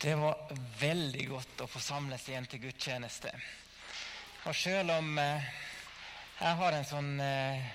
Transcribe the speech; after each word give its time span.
Det 0.00 0.14
var 0.14 0.38
veldig 0.80 1.24
godt 1.28 1.60
å 1.60 1.66
få 1.68 1.80
samles 1.84 2.22
igjen 2.24 2.46
til 2.48 2.62
gudstjeneste. 2.62 3.28
Og 4.48 4.54
selv 4.56 4.94
om 4.94 5.18
eh, 5.20 5.48
jeg 6.38 6.56
har 6.56 6.72
en 6.72 6.86
sånn 6.88 7.10
eh, 7.20 7.66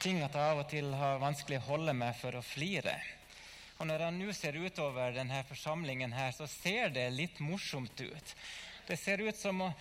ting 0.00 0.22
at 0.24 0.38
jeg 0.38 0.40
av 0.40 0.62
og 0.62 0.70
til 0.70 0.86
har 0.96 1.18
vanskelig 1.20 1.58
å 1.60 1.66
holde 1.66 1.92
meg 1.98 2.14
for 2.16 2.38
å 2.38 2.40
flire 2.40 2.94
Og 3.76 3.90
når 3.90 4.04
jeg 4.06 4.14
nå 4.16 4.32
ser 4.38 4.56
utover 4.56 5.12
denne 5.12 5.42
forsamlingen, 5.50 6.14
her, 6.16 6.32
så 6.32 6.46
ser 6.48 6.94
det 6.94 7.04
litt 7.12 7.42
morsomt 7.44 8.00
ut. 8.00 8.32
Det 8.88 8.96
ser 8.96 9.20
ut 9.20 9.36
som 9.36 9.60
om 9.66 9.74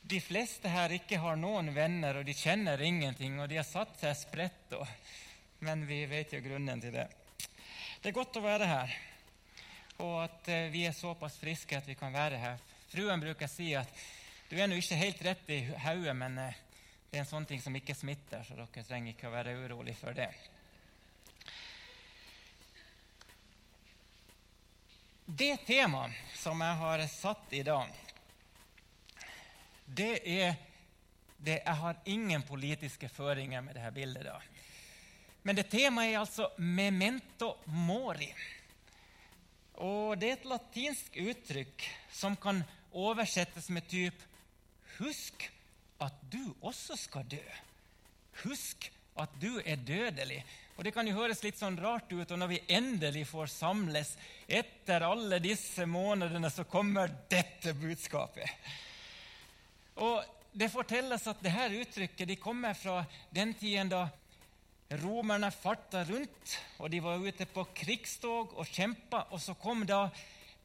de 0.00 0.20
fleste 0.24 0.72
her 0.72 0.94
ikke 0.96 1.20
har 1.20 1.36
noen 1.36 1.74
venner, 1.76 2.22
og 2.22 2.24
de 2.24 2.32
kjenner 2.32 2.80
ingenting, 2.80 3.36
og 3.36 3.50
de 3.52 3.60
har 3.60 3.68
satt 3.68 4.00
seg 4.00 4.16
spredt. 4.16 4.72
Og, 4.80 4.88
men 5.60 5.84
vi 5.84 6.00
vet 6.08 6.32
jo 6.32 6.40
grunnen 6.40 6.80
til 6.80 6.96
det. 6.96 7.04
Det 8.00 8.14
er 8.14 8.16
godt 8.16 8.40
å 8.40 8.44
være 8.48 8.70
her 8.72 8.96
og 9.98 10.24
at 10.24 10.48
eh, 10.52 10.68
vi 10.72 10.84
er 10.86 10.92
såpass 10.96 11.38
friske 11.40 11.78
at 11.78 11.88
vi 11.88 11.96
kan 11.98 12.12
være 12.12 12.40
her. 12.40 12.62
Fruen 12.90 13.20
bruker 13.20 13.50
si 13.50 13.72
at 13.76 13.90
du 14.50 14.58
er 14.58 14.68
nå 14.70 14.78
ikke 14.78 14.98
helt 15.00 15.22
rett 15.26 15.48
i 15.50 15.62
hodet, 15.84 16.16
men 16.16 16.38
eh, 16.38 16.58
det 17.10 17.18
er 17.18 17.24
en 17.24 17.30
sånn 17.30 17.48
ting 17.48 17.62
som 17.62 17.74
ikke 17.76 17.96
smitter, 17.96 18.44
så 18.44 18.58
dere 18.58 18.84
trenger 18.84 19.14
ikke 19.14 19.30
å 19.30 19.34
være 19.34 19.56
urolig 19.64 19.96
for 19.98 20.16
det. 20.16 20.30
Det 25.26 25.56
temaet 25.66 26.14
som 26.38 26.60
jeg 26.62 26.78
har 26.78 27.02
satt 27.10 27.54
i 27.58 27.64
dag, 27.66 27.90
det 29.86 30.12
er 30.22 30.54
det, 31.36 31.62
Jeg 31.64 31.74
har 31.74 31.96
ingen 32.04 32.42
politiske 32.42 33.08
føringer 33.08 33.60
med 33.60 33.74
dette 33.74 33.90
bildet. 33.92 34.24
da. 34.24 34.40
Men 35.42 35.56
det 35.56 35.68
temaet 35.70 36.12
er 36.12 36.18
altså 36.18 36.50
'memento 36.58 37.56
mori'. 37.66 38.34
Og 39.82 40.16
Det 40.18 40.28
er 40.28 40.38
et 40.38 40.48
latinsk 40.48 41.16
uttrykk 41.20 41.84
som 42.12 42.36
kan 42.40 42.62
oversettes 42.96 43.68
med 43.68 43.88
typ 43.90 44.22
Husk 44.96 45.50
at 46.00 46.14
du 46.32 46.40
også 46.64 46.96
skal 46.96 47.26
dø. 47.28 47.42
Husk 48.44 48.88
at 49.20 49.32
du 49.40 49.58
er 49.64 49.76
dødelig. 49.76 50.40
Og 50.76 50.84
Det 50.84 50.92
kan 50.92 51.08
jo 51.08 51.16
høres 51.16 51.42
litt 51.44 51.56
sånn 51.56 51.78
rart 51.80 52.10
ut, 52.12 52.30
og 52.30 52.38
når 52.38 52.50
vi 52.50 52.62
endelig 52.68 53.26
får 53.28 53.48
samles 53.52 54.14
etter 54.48 55.04
alle 55.04 55.38
disse 55.40 55.86
månedene, 55.88 56.50
så 56.52 56.66
kommer 56.68 57.12
dette 57.30 57.72
budskapet. 57.76 58.48
Og 60.04 60.24
Det 60.56 60.70
fortelles 60.72 61.26
at 61.28 61.42
dette 61.44 61.80
uttrykket 61.82 62.28
de 62.28 62.36
kommer 62.40 62.72
fra 62.72 63.02
den 63.28 63.52
tiden 63.60 63.90
da 63.92 64.06
Romerne 64.86 65.50
farta 65.50 66.04
rundt, 66.06 66.52
og 66.78 66.90
de 66.92 67.00
var 67.02 67.18
ute 67.18 67.46
på 67.50 67.64
krigstog 67.74 68.52
og 68.54 68.68
kjempa. 68.70 69.24
Og 69.34 69.40
så 69.42 69.56
kom 69.58 69.82
da 69.86 70.04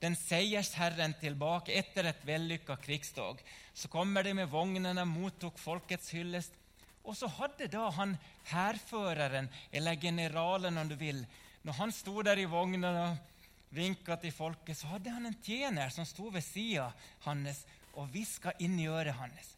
den 0.02 0.14
seiersherren 0.18 1.16
tilbake 1.22 1.74
etter 1.78 2.10
et 2.10 2.22
vellykka 2.26 2.78
krigstog. 2.84 3.42
Så 3.74 3.90
kommer 3.90 4.24
de 4.24 4.36
med 4.38 4.50
vognene, 4.50 5.06
mottok 5.10 5.58
folkets 5.58 6.14
hyllest. 6.14 6.54
Og 7.02 7.18
så 7.18 7.30
hadde 7.40 7.66
da 7.74 7.88
han 7.98 8.14
hærføreren, 8.52 9.50
eller 9.74 9.98
generalen 9.98 10.78
om 10.78 10.90
du 10.90 10.96
vil, 11.00 11.26
når 11.64 11.78
han 11.80 11.94
sto 11.94 12.22
der 12.22 12.38
i 12.38 12.50
vognene 12.50 12.92
og 13.08 13.74
vinka 13.74 14.20
til 14.22 14.34
folket, 14.36 14.78
så 14.78 14.94
hadde 14.94 15.14
han 15.14 15.26
en 15.26 15.38
tjener 15.42 15.90
som 15.90 16.06
sto 16.06 16.30
ved 16.34 16.46
sida 16.46 16.92
hans 17.26 17.64
og 17.98 18.10
hviska 18.14 18.54
inn 18.62 18.78
i 18.80 18.88
øret 18.90 19.18
hans. 19.18 19.56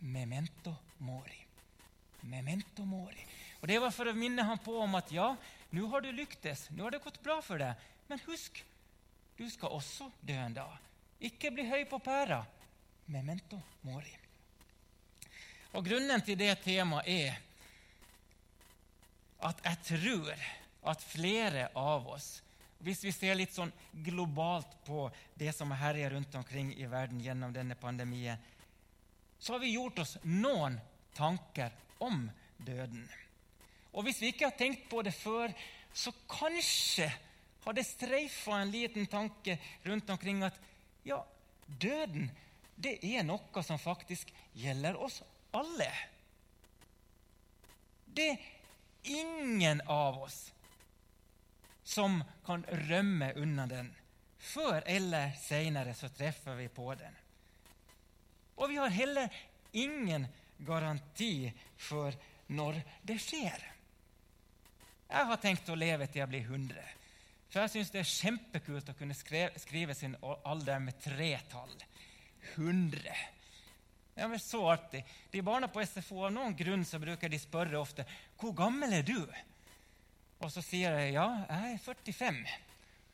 Memento 0.00 0.74
mori. 0.98 1.40
Memento 2.28 2.84
mori. 2.84 3.24
Og 3.60 3.68
Det 3.68 3.78
var 3.82 3.94
for 3.94 4.10
å 4.10 4.16
minne 4.16 4.44
ham 4.44 4.58
på 4.62 4.76
om 4.82 4.98
at 4.98 5.12
ja, 5.12 5.30
nå 5.70 5.86
har 5.92 6.04
du 6.04 6.10
lyktes, 6.12 6.68
nå 6.70 6.86
har 6.86 6.94
det 6.94 7.04
gått 7.04 7.22
bra 7.24 7.40
for 7.42 7.60
deg. 7.60 7.74
Men 8.06 8.22
husk, 8.26 8.62
du 9.36 9.46
skal 9.50 9.74
også 9.76 10.10
dø 10.20 10.36
en 10.38 10.54
dag. 10.56 10.76
Ikke 11.20 11.50
bli 11.50 11.66
høy 11.68 11.84
på 11.88 11.98
pæra. 12.04 12.42
Memento 13.12 13.58
mori. 13.86 14.12
Og 15.76 15.84
Grunnen 15.84 16.22
til 16.24 16.38
det 16.40 16.54
temaet 16.64 17.08
er 17.10 17.42
at 19.46 19.60
jeg 19.64 19.82
tror 19.90 20.46
at 20.86 21.02
flere 21.04 21.68
av 21.76 22.06
oss 22.16 22.28
hvis 22.86 23.02
vi 23.04 23.12
ser 23.12 23.36
litt 23.38 23.54
sånn 23.54 23.72
globalt 24.04 24.76
på 24.86 25.06
det 25.34 25.52
som 25.56 25.72
herjer 25.72 26.12
rundt 26.12 26.34
omkring 26.36 26.74
i 26.76 26.86
verden 26.86 27.22
gjennom 27.24 27.52
denne 27.54 27.74
pandemien, 27.74 28.36
så 29.38 29.56
har 29.56 29.62
vi 29.62 29.72
gjort 29.74 30.02
oss 30.04 30.16
noen 30.22 30.76
tanker 31.16 31.72
om 32.04 32.26
døden. 32.56 33.06
Og 33.92 34.06
hvis 34.06 34.20
vi 34.22 34.32
ikke 34.32 34.48
har 34.48 34.56
tenkt 34.58 34.88
på 34.90 35.02
det 35.06 35.14
før, 35.16 35.52
så 35.92 36.12
kanskje 36.30 37.08
har 37.64 37.76
det 37.76 37.86
streifa 37.86 38.60
en 38.60 38.70
liten 38.70 39.06
tanke 39.10 39.58
rundt 39.86 40.10
omkring 40.10 40.42
at 40.46 40.58
ja, 41.06 41.22
døden 41.66 42.28
det 42.76 42.98
er 43.02 43.24
noe 43.24 43.62
som 43.64 43.80
faktisk 43.80 44.30
gjelder 44.52 44.98
oss 45.00 45.22
alle. 45.56 45.88
Det 48.06 48.28
er 48.34 48.44
ingen 49.16 49.80
av 49.88 50.20
oss 50.26 50.38
som 51.86 52.18
kan 52.44 52.64
rømme 52.88 53.32
unna 53.40 53.66
den. 53.70 53.88
Før 54.38 54.82
eller 54.86 55.32
seinere 55.40 55.94
så 55.96 56.10
treffer 56.12 56.58
vi 56.58 56.68
på 56.68 56.90
den. 56.98 57.14
Og 58.56 58.70
vi 58.70 58.78
har 58.80 58.92
heller 58.92 59.32
ingen 59.72 60.26
garanti 60.58 61.48
for 61.76 62.14
når 62.46 62.80
det 63.06 63.18
skjer. 63.22 63.75
Jeg 65.06 65.28
har 65.30 65.38
tenkt 65.42 65.68
å 65.70 65.78
leve 65.78 66.08
til 66.10 66.22
jeg 66.24 66.30
blir 66.30 66.48
100. 66.48 66.82
For 67.52 67.62
jeg 67.62 67.72
syns 67.72 67.92
det 67.94 68.02
er 68.02 68.10
kjempekult 68.10 68.90
å 68.90 68.96
kunne 68.98 69.14
skrive 69.16 69.94
sin 69.94 70.16
alder 70.22 70.82
med 70.82 70.98
tretall. 71.02 71.74
100. 72.54 73.14
Ja, 74.16 74.28
men 74.28 74.40
Så 74.40 74.62
artig. 74.70 75.04
De 75.30 75.42
barna 75.42 75.68
på 75.68 75.84
SFO 75.84 76.24
av 76.26 76.32
noen 76.32 76.56
grunn 76.56 76.84
så 76.84 76.98
bruker 76.98 77.28
de 77.28 77.38
spørre 77.38 77.78
ofte 77.78 78.04
'Hvor 78.38 78.54
gammel 78.56 78.92
er 78.92 79.02
du?' 79.02 79.32
Og 80.40 80.52
så 80.52 80.62
sier 80.62 80.98
jeg 80.98 81.12
'Ja, 81.12 81.46
jeg 81.48 81.72
er 81.72 81.78
45'. 81.78 82.48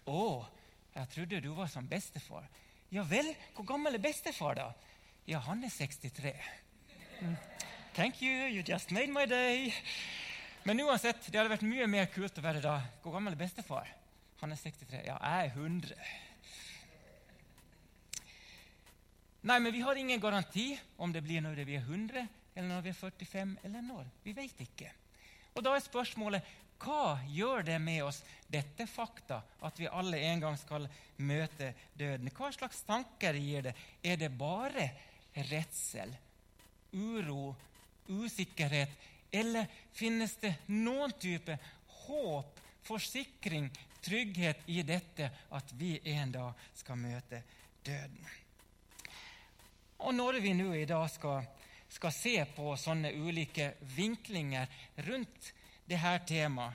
'Å, 0.07 0.47
jeg 0.95 1.09
trodde 1.09 1.41
du 1.41 1.55
var 1.55 1.67
som 1.67 1.89
bestefar.' 1.89 2.49
'Ja 2.91 3.03
vel, 3.03 3.37
hvor 3.55 3.65
gammel 3.65 3.95
er 3.95 3.99
bestefar, 3.99 4.55
da?' 4.55 4.73
'Ja, 5.27 5.39
han 5.39 5.65
er 5.65 5.69
63'. 5.69 6.35
Mm. 7.21 7.37
'Thank 7.95 8.23
you, 8.23 8.47
you 8.47 8.63
just 8.63 8.91
made 8.91 9.13
my 9.13 9.27
day.' 9.27 9.75
Men 10.65 10.81
uansett, 10.85 11.25
det 11.27 11.39
hadde 11.39 11.51
vært 11.51 11.67
mye 11.67 11.89
mer 11.91 12.07
kult 12.13 12.37
å 12.39 12.45
være 12.45 12.61
da. 12.63 12.77
Hvor 13.03 13.17
gammel 13.17 13.35
er 13.35 13.41
bestefar? 13.41 13.89
Han 14.43 14.55
er 14.55 14.61
63. 14.61 15.01
Ja, 15.09 15.17
jeg 15.19 15.49
er 15.49 15.57
100. 15.57 15.97
Nei, 19.43 19.59
men 19.59 19.73
vi 19.75 19.83
har 19.83 19.99
ingen 19.99 20.23
garanti 20.23 20.69
om 21.03 21.11
det 21.11 21.25
blir 21.27 21.43
når 21.43 21.65
vi 21.67 21.75
er 21.81 21.83
100, 21.83 22.29
eller 22.55 22.69
når 22.69 22.85
vi 22.85 22.93
er 22.93 22.99
45, 23.01 23.57
eller 23.67 23.83
når. 23.83 24.11
Vi 24.23 24.35
vet 24.37 24.63
ikke. 24.63 24.93
Og 25.57 25.67
da 25.67 25.75
er 25.75 25.83
spørsmålet 25.83 26.53
hva 26.83 27.19
gjør 27.31 27.67
det 27.67 27.79
med 27.83 28.03
oss, 28.07 28.21
dette 28.51 28.87
fakta, 28.91 29.41
at 29.63 29.79
vi 29.79 29.91
alle 29.91 30.19
en 30.31 30.41
gang 30.43 30.57
skal 30.59 30.87
møte 31.23 31.73
døden? 31.99 32.31
Hva 32.35 32.51
slags 32.55 32.83
tanker 32.87 33.39
gir 33.39 33.69
det? 33.69 33.75
Er 34.03 34.19
det 34.19 34.31
bare 34.39 34.89
redsel, 35.51 36.15
uro, 36.95 37.55
usikkerhet? 38.11 38.95
Eller 39.33 39.67
finnes 39.97 40.37
det 40.43 40.53
noen 40.69 41.13
type 41.17 41.57
håp, 42.05 42.61
forsikring, 42.85 43.71
trygghet 44.05 44.69
i 44.69 44.83
dette 44.85 45.31
at 45.57 45.73
vi 45.79 45.95
en 46.13 46.35
dag 46.35 46.69
skal 46.77 47.01
møte 47.01 47.41
døden? 47.87 48.29
Og 50.03 50.15
når 50.15 50.41
vi 50.43 50.53
nå 50.59 50.73
i 50.75 50.87
dag 50.89 51.07
skal, 51.11 51.47
skal 51.89 52.13
se 52.13 52.37
på 52.57 52.75
sånne 52.77 53.15
ulike 53.15 53.73
vinklinger 53.97 54.69
rundt 55.09 55.53
dette 55.89 56.17
temaet, 56.29 56.75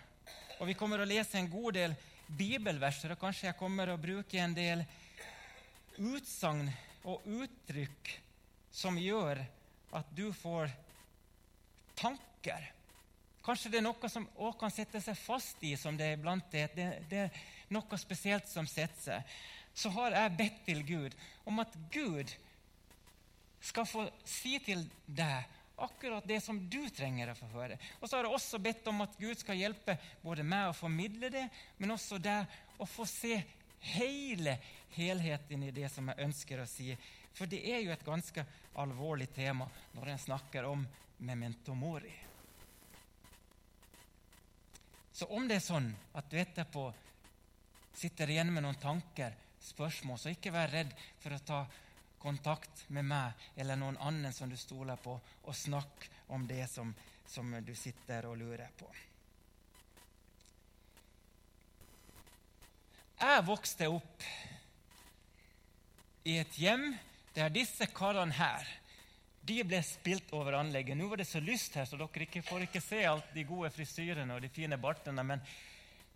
og 0.58 0.66
vi 0.70 0.74
kommer 0.74 1.04
å 1.04 1.08
lese 1.08 1.38
en 1.38 1.52
god 1.52 1.76
del 1.78 1.94
bibelverser, 2.28 3.14
og 3.14 3.22
kanskje 3.22 3.52
jeg 3.52 3.60
kommer 3.60 3.92
å 3.94 4.00
bruke 4.02 4.40
en 4.42 4.56
del 4.58 4.82
utsagn 5.98 6.72
og 7.08 7.28
uttrykk 7.30 8.16
som 8.74 8.98
gjør 9.00 9.44
at 9.98 10.10
du 10.16 10.32
får 10.36 10.72
tanker 11.98 12.37
tanker. 12.48 12.74
Kanskje 13.44 13.72
det 13.72 13.80
er 13.80 13.86
noe 13.86 14.10
som 14.12 14.28
også 14.36 14.60
kan 14.60 14.74
sette 14.74 15.02
seg 15.02 15.18
fast 15.18 15.62
i, 15.64 15.76
som 15.80 15.98
det 15.98 16.12
er 16.12 16.20
blant 16.20 16.50
det. 16.52 16.68
Det, 16.76 16.88
det 17.10 17.20
er 17.28 17.46
noe 17.72 18.00
spesielt 18.00 18.48
som 18.50 18.68
setter 18.68 19.02
seg. 19.02 19.38
Så 19.78 19.90
har 19.94 20.12
jeg 20.12 20.36
bedt 20.38 20.64
til 20.66 20.82
Gud 20.84 21.16
om 21.46 21.62
at 21.62 21.76
Gud 21.94 22.34
skal 23.62 23.88
få 23.88 24.08
si 24.26 24.58
til 24.64 24.84
deg 25.06 25.46
akkurat 25.78 26.26
det 26.26 26.42
som 26.42 26.58
du 26.58 26.90
trenger 26.90 27.32
å 27.32 27.38
få 27.38 27.48
høre. 27.54 27.78
Og 28.02 28.10
så 28.10 28.18
har 28.18 28.26
jeg 28.26 28.34
også 28.34 28.60
bedt 28.60 28.88
om 28.90 29.04
at 29.06 29.16
Gud 29.20 29.38
skal 29.38 29.60
hjelpe 29.60 29.96
både 30.24 30.44
meg 30.44 30.72
å 30.72 30.76
formidle 30.76 31.30
det, 31.32 31.46
men 31.78 31.94
også 31.94 32.18
deg 32.18 32.50
å 32.82 32.90
få 32.90 33.06
se 33.08 33.38
hele 33.94 34.58
helheten 34.98 35.64
i 35.64 35.72
det 35.72 35.92
som 35.94 36.10
jeg 36.10 36.26
ønsker 36.26 36.64
å 36.64 36.70
si. 36.70 36.90
For 37.38 37.48
det 37.48 37.62
er 37.70 37.86
jo 37.86 37.94
et 37.94 38.06
ganske 38.06 38.44
alvorlig 38.82 39.30
tema 39.36 39.70
når 39.94 40.16
en 40.16 40.26
snakker 40.26 40.66
om 40.66 40.88
memento 41.22 41.78
mori. 41.78 42.27
Så 45.18 45.26
om 45.34 45.48
det 45.50 45.56
er 45.58 45.64
sånn 45.66 45.88
at 46.14 46.28
du 46.30 46.36
etterpå 46.38 46.84
sitter 47.98 48.30
igjen 48.30 48.52
med 48.54 48.62
noen 48.62 48.78
tanker 48.78 49.34
spørsmål, 49.66 50.20
så 50.22 50.30
ikke 50.30 50.54
vær 50.54 50.70
redd 50.70 50.92
for 51.24 51.34
å 51.34 51.40
ta 51.42 51.62
kontakt 52.22 52.84
med 52.94 53.08
meg 53.10 53.48
eller 53.58 53.80
noen 53.82 53.98
annen 53.98 54.36
som 54.36 54.46
du 54.52 54.54
stoler 54.62 55.00
på, 55.02 55.16
og 55.18 55.58
snakk 55.58 56.06
om 56.38 56.46
det 56.46 56.68
som, 56.70 56.94
som 57.26 57.50
du 57.66 57.74
sitter 57.74 58.30
og 58.30 58.38
lurer 58.38 58.70
på. 58.78 58.92
Jeg 63.18 63.46
vokste 63.50 63.90
opp 63.90 64.30
i 66.30 66.38
et 66.44 66.62
hjem 66.62 66.92
der 67.34 67.50
disse 67.58 67.90
karene 67.90 68.38
her 68.38 68.70
de 69.48 69.64
ble 69.68 69.80
spilt 69.86 70.32
over 70.36 70.58
anlegget. 70.60 70.98
Nå 70.98 71.08
var 71.12 71.22
det 71.22 71.28
så 71.30 71.40
lyst 71.44 71.78
her, 71.80 71.88
så 71.88 72.00
dere 72.00 72.26
ikke 72.28 72.44
får 72.46 72.68
ikke 72.68 72.84
se 72.84 73.02
alt 73.08 73.34
de 73.36 73.46
gode 73.48 73.72
frisyrene 73.76 74.36
og 74.36 74.44
de 74.44 74.52
fine 74.52 74.78
bartene. 74.82 75.24
Men 75.24 75.44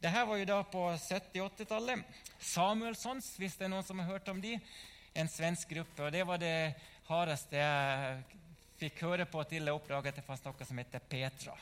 det 0.01 0.11
her 0.11 0.25
var 0.25 0.39
jo 0.41 0.47
da 0.49 0.59
på 0.65 0.83
70-80-tallet. 0.97 2.05
Samuelssons, 2.39 3.35
hvis 3.39 3.57
det 3.59 3.67
er 3.67 3.73
noen 3.73 3.85
som 3.87 4.01
har 4.01 4.09
hørt 4.13 4.31
om 4.33 4.41
de. 4.41 4.55
En 5.13 5.29
svensk 5.29 5.69
gruppe. 5.75 6.07
Og 6.07 6.13
det 6.13 6.23
var 6.27 6.41
det 6.41 6.73
hardeste 7.07 7.59
jeg 7.59 8.39
fikk 8.81 9.03
høre 9.05 9.27
på 9.29 9.43
til 9.49 9.67
jeg 9.67 9.77
oppdaget 9.77 10.15
at 10.15 10.21
det 10.21 10.25
fantes 10.25 10.47
noe 10.47 10.67
som 10.67 10.81
heter 10.81 11.03
Petra 11.11 11.53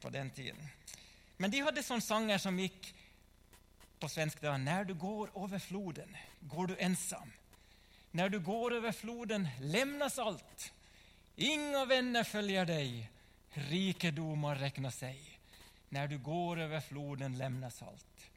på 0.00 0.10
den 0.10 0.32
tiden. 0.34 0.72
Men 1.40 1.52
de 1.52 1.62
hadde 1.62 1.84
sånne 1.84 2.04
sanger 2.04 2.42
som 2.42 2.58
gikk 2.58 2.90
på 4.00 4.08
svensk 4.08 4.40
da, 4.42 4.56
Når 4.56 4.90
du 4.90 4.94
går 4.94 5.30
over 5.34 5.58
floden, 5.58 6.16
går 6.48 6.72
du 6.72 6.74
ensam. 6.78 7.30
Når 8.12 8.28
du 8.28 8.38
går 8.40 8.76
over 8.80 8.92
floden 8.92 9.48
lämnas 9.60 10.18
allt. 10.18 10.72
Inga 11.42 11.84
vänner 11.84 12.24
följer 12.24 12.66
dig, 12.66 13.10
rikedomar 13.50 14.56
räknar 14.56 14.90
sig. 14.90 15.38
När 15.88 16.08
du 16.08 16.18
går 16.18 16.60
over 16.60 16.80
floden 16.80 17.38
lämnas 17.38 17.82
allt. 17.82 18.30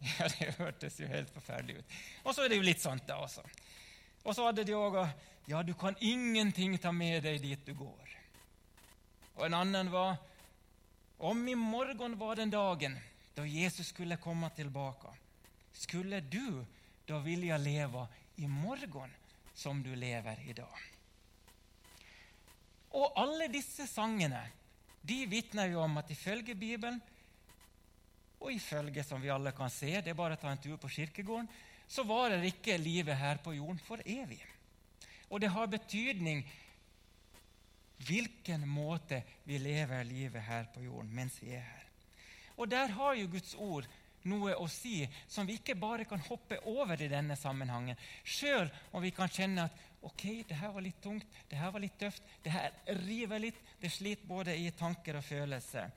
Ja, 0.18 0.28
Det 0.38 0.58
hørtes 0.58 1.00
jo 1.00 1.06
helt 1.06 1.30
forferdelig 1.30 1.76
ut. 1.76 1.84
Og 2.22 2.34
så 2.34 2.42
er 2.42 2.48
det 2.48 2.58
jo 2.58 2.66
litt 2.66 2.82
sånt, 2.82 3.06
da 3.06 3.20
også. 3.22 3.44
Og 4.24 4.34
så 4.34 4.48
hadde 4.48 4.64
de 4.64 4.74
òg 4.74 4.98
Ja, 5.46 5.62
du 5.62 5.74
kan 5.74 5.94
ingenting 6.00 6.78
ta 6.78 6.90
med 6.92 7.22
deg 7.22 7.38
dit 7.42 7.66
du 7.66 7.74
går. 7.78 8.18
Og 9.38 9.46
en 9.46 9.54
annen 9.54 9.90
var 9.94 10.16
Om 11.18 11.48
i 11.48 11.54
morgen 11.54 12.18
var 12.18 12.36
den 12.36 12.50
dagen 12.50 12.98
da 13.36 13.46
Jesus 13.46 13.94
skulle 13.94 14.16
komme 14.16 14.50
tilbake. 14.50 15.14
Skulle 15.72 16.20
du 16.20 16.64
da 17.06 17.18
vilja 17.22 17.56
leve 17.56 18.08
i 18.36 18.46
morgen 18.46 19.14
som 19.54 19.82
du 19.82 19.94
lever 19.94 20.40
i 20.48 20.52
dag? 20.52 20.89
Og 22.96 23.12
alle 23.18 23.48
disse 23.52 23.86
sangene 23.86 24.42
de 25.00 25.22
vitner 25.30 25.70
jo 25.72 25.80
om 25.84 25.98
at 26.00 26.10
ifølge 26.12 26.54
Bibelen, 26.54 27.00
og 28.40 28.52
ifølge 28.52 29.04
som 29.04 29.20
vi 29.20 29.30
alle 29.32 29.52
kan 29.52 29.70
se, 29.72 30.00
det 30.00 30.12
er 30.12 30.16
bare 30.16 30.36
å 30.36 30.40
ta 30.40 30.50
en 30.52 30.60
tur 30.60 30.78
på 30.80 30.88
kirkegården, 30.88 31.48
så 31.90 32.04
varer 32.08 32.44
ikke 32.46 32.78
livet 32.80 33.18
her 33.18 33.40
på 33.42 33.52
jorden 33.56 33.80
for 33.84 34.00
evig. 34.06 34.40
Og 35.30 35.40
det 35.42 35.50
har 35.52 35.70
betydning 35.70 36.44
hvilken 38.06 38.64
måte 38.68 39.22
vi 39.44 39.58
lever 39.60 40.06
livet 40.08 40.46
her 40.46 40.70
på 40.72 40.84
jorden 40.86 41.10
mens 41.14 41.36
vi 41.42 41.52
er 41.56 41.66
her. 41.66 41.88
Og 42.56 42.68
der 42.70 42.92
har 42.96 43.16
jo 43.18 43.28
Guds 43.32 43.54
ord 43.56 43.88
noe 44.28 44.54
å 44.56 44.66
si 44.68 45.02
som 45.28 45.46
vi 45.48 45.56
ikke 45.58 45.78
bare 45.80 46.04
kan 46.08 46.20
hoppe 46.28 46.58
over 46.68 47.00
i 47.00 47.08
denne 47.08 47.36
sammenhengen. 47.40 47.98
Sjøl 48.24 48.68
om 48.92 49.04
vi 49.04 49.12
kan 49.16 49.32
kjenne 49.32 49.68
at 49.68 49.89
ok, 50.00 50.44
det 50.48 50.54
her 50.54 50.72
var 50.72 50.84
litt 50.84 51.00
tungt, 51.02 51.26
det 51.48 51.56
her 51.60 51.70
var 51.70 51.82
litt 51.82 51.98
tøft, 51.98 52.22
det 52.42 52.52
her 52.54 52.72
river 53.04 53.42
litt, 53.42 53.58
det 53.80 53.90
sliter 53.92 54.26
både 54.26 54.56
i 54.56 54.70
tanker 54.76 55.18
og 55.20 55.24
følelser. 55.24 55.90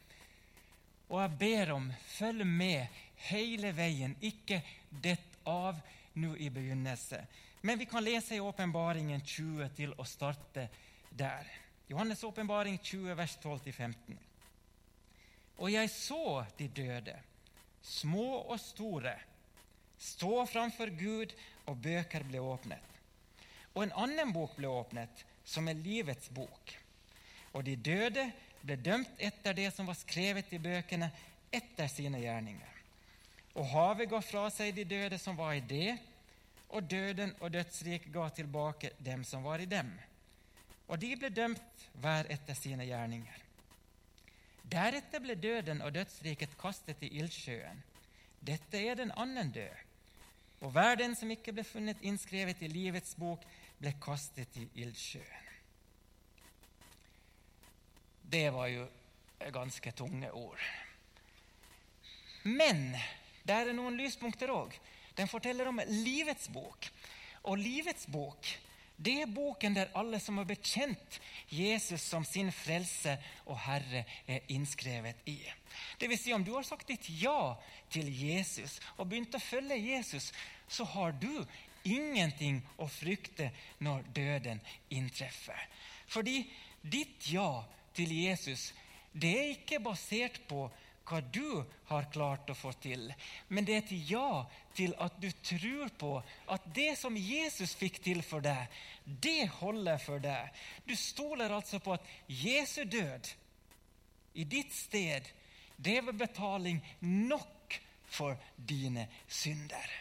Og 1.09 1.19
jeg 1.21 1.37
ber 1.39 1.71
om, 1.75 1.89
følg 2.15 2.45
med 2.47 3.01
hele 3.29 3.71
veien, 3.75 4.15
ikke 4.21 4.61
dett 4.89 5.39
av 5.47 5.79
nå 6.19 6.35
i 6.35 6.49
begynnelse. 6.53 7.19
Men 7.61 7.79
vi 7.79 7.87
kan 7.87 8.03
lese 8.03 8.35
i 8.35 8.43
Åpenbaringen 8.43 9.21
20 9.21 9.69
til 9.77 9.93
å 9.97 10.05
starte 10.07 10.67
der. 11.09 11.47
Johannes' 11.87 12.23
åpenbaring 12.27 12.77
20, 12.77 13.13
vers 13.15 13.37
12-15. 13.43 14.17
Og 15.61 15.69
jeg 15.71 15.91
så 15.93 16.43
de 16.57 16.67
døde, 16.67 17.15
små 17.83 18.41
og 18.41 18.57
store, 18.59 19.13
stå 19.99 20.45
framfor 20.49 20.91
Gud, 20.97 21.35
og 21.69 21.79
bøker 21.79 22.25
ble 22.27 22.41
åpnet. 22.43 22.92
Og 23.73 23.85
en 23.85 23.95
annen 24.05 24.33
bok 24.33 24.55
ble 24.57 24.69
åpnet, 24.69 25.25
som 25.45 25.67
er 25.67 25.79
livets 25.79 26.29
bok. 26.33 26.73
Og 27.53 27.65
de 27.65 27.75
døde 27.75 28.27
ble 28.63 28.77
dømt 28.79 29.19
etter 29.21 29.55
det 29.57 29.69
som 29.75 29.89
var 29.89 29.97
skrevet 29.99 30.53
i 30.53 30.61
bøkene, 30.61 31.09
etter 31.53 31.89
sine 31.91 32.21
gjerninger. 32.21 32.79
Og 33.53 33.67
havet 33.69 34.09
ga 34.09 34.21
fra 34.25 34.47
seg 34.53 34.73
de 34.77 34.85
døde 34.89 35.19
som 35.21 35.37
var 35.37 35.53
i 35.57 35.65
det, 35.69 35.97
og 36.73 36.87
døden 36.89 37.35
og 37.39 37.51
dødsriket 37.53 38.13
ga 38.13 38.29
tilbake 38.33 38.95
dem 39.05 39.21
som 39.27 39.43
var 39.45 39.61
i 39.61 39.69
dem. 39.69 39.91
Og 40.89 40.97
de 40.99 41.11
ble 41.17 41.29
dømt 41.29 41.87
hver 42.01 42.29
etter 42.33 42.57
sine 42.57 42.87
gjerninger. 42.89 43.41
Deretter 44.73 45.21
ble 45.21 45.35
døden 45.37 45.83
og 45.85 45.93
dødsriket 45.93 46.57
kastet 46.57 47.03
i 47.05 47.11
ildsjøen. 47.19 47.83
Dette 48.41 48.79
er 48.79 48.97
den 48.97 49.13
annen 49.19 49.51
død. 49.53 49.81
Og 50.63 50.71
hver 50.71 50.95
den 50.95 51.13
som 51.15 51.31
ikke 51.31 51.53
ble 51.53 51.65
funnet 51.67 52.01
innskrevet 52.01 52.61
i 52.63 52.71
livets 52.71 53.13
bok, 53.19 53.43
ble 53.83 53.93
kastet 54.01 54.55
i 54.61 54.67
ildsjøen. 54.83 55.49
Det 58.33 58.47
var 58.55 58.69
jo 58.71 58.87
ganske 59.53 59.91
tunge 59.91 60.31
ord. 60.31 60.61
Men 62.47 62.93
det 63.43 63.55
er 63.55 63.73
noen 63.75 63.99
lyspunkter 63.99 64.51
òg. 64.55 64.73
Den 65.13 65.29
forteller 65.29 65.67
om 65.69 65.81
livets 65.89 66.47
bok. 66.51 66.87
Og 67.43 67.59
livets 67.59 68.07
bok 68.09 68.47
det 69.03 69.13
er 69.23 69.31
boken 69.31 69.73
der 69.75 69.91
alle 69.97 70.19
som 70.21 70.37
har 70.37 70.45
bekjent 70.47 71.17
Jesus 71.49 72.03
som 72.05 72.23
sin 72.25 72.51
frelse 72.53 73.15
og 73.49 73.57
Herre, 73.65 74.03
er 74.27 74.45
innskrevet 74.53 75.25
i. 75.27 75.39
Det 75.99 76.07
vil 76.09 76.19
si, 76.19 76.33
om 76.33 76.43
du 76.45 76.53
har 76.53 76.63
sagt 76.63 76.87
ditt 76.87 77.09
ja 77.19 77.55
til 77.91 78.07
Jesus 78.07 78.77
og 78.95 79.09
begynt 79.09 79.35
å 79.35 79.41
følge 79.41 79.79
Jesus, 79.81 80.29
så 80.69 80.85
har 80.93 81.17
du 81.17 81.43
ingenting 81.83 82.61
å 82.81 82.87
frykte 82.91 83.49
når 83.83 84.07
døden 84.15 84.61
inntreffer. 84.93 85.59
Fordi 86.07 86.43
ditt 86.81 87.29
ja 87.31 87.63
til 87.95 88.11
Jesus 88.13 88.71
det 89.13 89.33
er 89.37 89.51
ikke 89.53 89.83
basert 89.83 90.39
på 90.49 90.65
hva 91.03 91.19
du 91.35 91.63
har 91.89 92.07
klart 92.13 92.49
å 92.49 92.55
få 92.55 92.71
til, 92.81 93.09
men 93.51 93.65
det 93.67 93.73
er 93.75 93.81
et 93.81 94.09
ja 94.09 94.45
til 94.75 94.93
at 95.03 95.17
du 95.21 95.27
tror 95.43 95.91
på 95.99 96.11
at 96.55 96.67
det 96.75 96.93
som 96.97 97.17
Jesus 97.19 97.75
fikk 97.77 97.99
til 98.05 98.23
for 98.25 98.43
deg, 98.43 98.71
det 99.03 99.51
holder 99.59 99.99
for 100.01 100.23
deg. 100.23 100.47
Du 100.87 100.95
stoler 100.97 101.51
altså 101.51 101.81
på 101.83 101.97
at 101.97 102.07
Jesu 102.27 102.85
død 102.87 103.33
i 104.39 104.47
ditt 104.49 104.71
sted, 104.73 105.27
det 105.75 105.99
var 106.07 106.15
betaling 106.17 106.79
nok 107.03 107.77
for 108.07 108.39
dine 108.55 109.09
synder. 109.27 109.91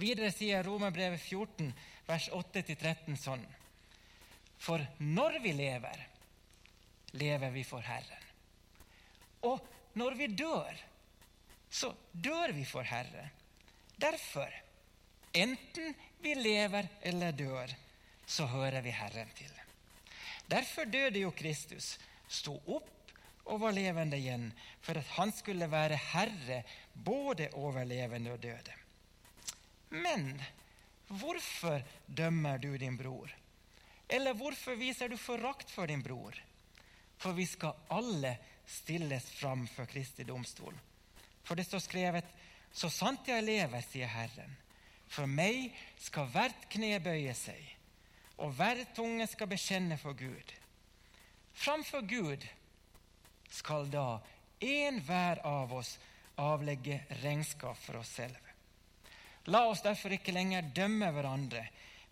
Videre 0.00 0.32
sier 0.32 0.64
Romerbrevet 0.64 1.20
14, 1.20 1.72
vers 2.06 2.28
8-13 2.32 3.18
sånn. 3.20 3.44
For 4.62 4.82
når 5.02 5.40
vi 5.42 5.52
lever, 5.58 6.06
lever 7.18 7.52
vi 7.52 7.64
for 7.66 7.84
Herren. 7.84 8.28
Og 9.48 9.60
når 9.98 10.16
vi 10.16 10.28
dør, 10.38 10.78
så 11.72 11.90
dør 12.12 12.54
vi 12.56 12.64
for 12.68 12.86
Herre. 12.86 13.28
Derfor, 14.00 14.48
enten 15.32 15.94
vi 16.22 16.34
lever 16.38 16.88
eller 17.02 17.32
dør, 17.36 17.74
så 18.26 18.46
hører 18.46 18.80
vi 18.84 18.94
Herren 18.94 19.30
til. 19.36 19.52
Derfor 20.48 20.88
døde 20.88 21.22
jo 21.22 21.32
Kristus, 21.36 21.96
sto 22.28 22.54
opp 22.66 22.88
og 23.50 23.60
var 23.60 23.74
levende 23.74 24.18
igjen, 24.20 24.50
for 24.80 24.98
at 24.98 25.08
han 25.16 25.32
skulle 25.34 25.68
være 25.70 25.98
herre 26.12 26.62
både 26.94 27.48
over 27.58 27.84
levende 27.84 28.32
og 28.32 28.42
døde. 28.42 28.76
Men 29.92 30.32
hvorfor 31.08 31.82
dømmer 32.06 32.58
du 32.58 32.70
din 32.80 32.96
bror? 32.96 33.32
Eller 34.08 34.36
hvorfor 34.36 34.76
viser 34.80 35.08
du 35.08 35.16
forakt 35.20 35.70
for 35.70 35.86
din 35.86 36.02
bror? 36.02 36.36
For 37.20 37.36
vi 37.36 37.46
skal 37.46 37.76
alle 37.92 38.36
stilles 38.66 39.28
fram 39.36 39.66
for 39.68 39.86
Kristi 39.86 40.24
domstol. 40.24 40.74
For 41.44 41.54
det 41.54 41.68
står 41.68 41.84
skrevet:" 41.84 42.38
Så 42.72 42.88
sant 42.88 43.28
jeg 43.28 43.44
lever, 43.44 43.82
sier 43.84 44.08
Herren, 44.08 44.56
for 45.12 45.28
meg 45.28 45.74
skal 46.00 46.30
hvert 46.32 46.68
kne 46.72 46.96
bøye 47.04 47.34
seg, 47.36 47.60
og 48.40 48.54
hver 48.56 48.80
tunge 48.96 49.26
skal 49.28 49.50
bekjenne 49.50 49.98
for 50.00 50.16
Gud. 50.16 50.54
Framfor 51.52 52.06
Gud 52.08 52.46
skal 53.52 53.90
da 53.92 54.22
enhver 54.64 55.42
av 55.44 55.74
oss 55.76 55.98
avlegge 56.40 57.02
regnskap 57.20 57.76
for 57.76 58.00
oss 58.00 58.14
selv. 58.16 58.38
La 59.50 59.64
oss 59.66 59.82
derfor 59.82 60.14
ikke 60.14 60.34
lenger 60.34 60.68
dømme 60.74 61.08
hverandre, 61.14 61.64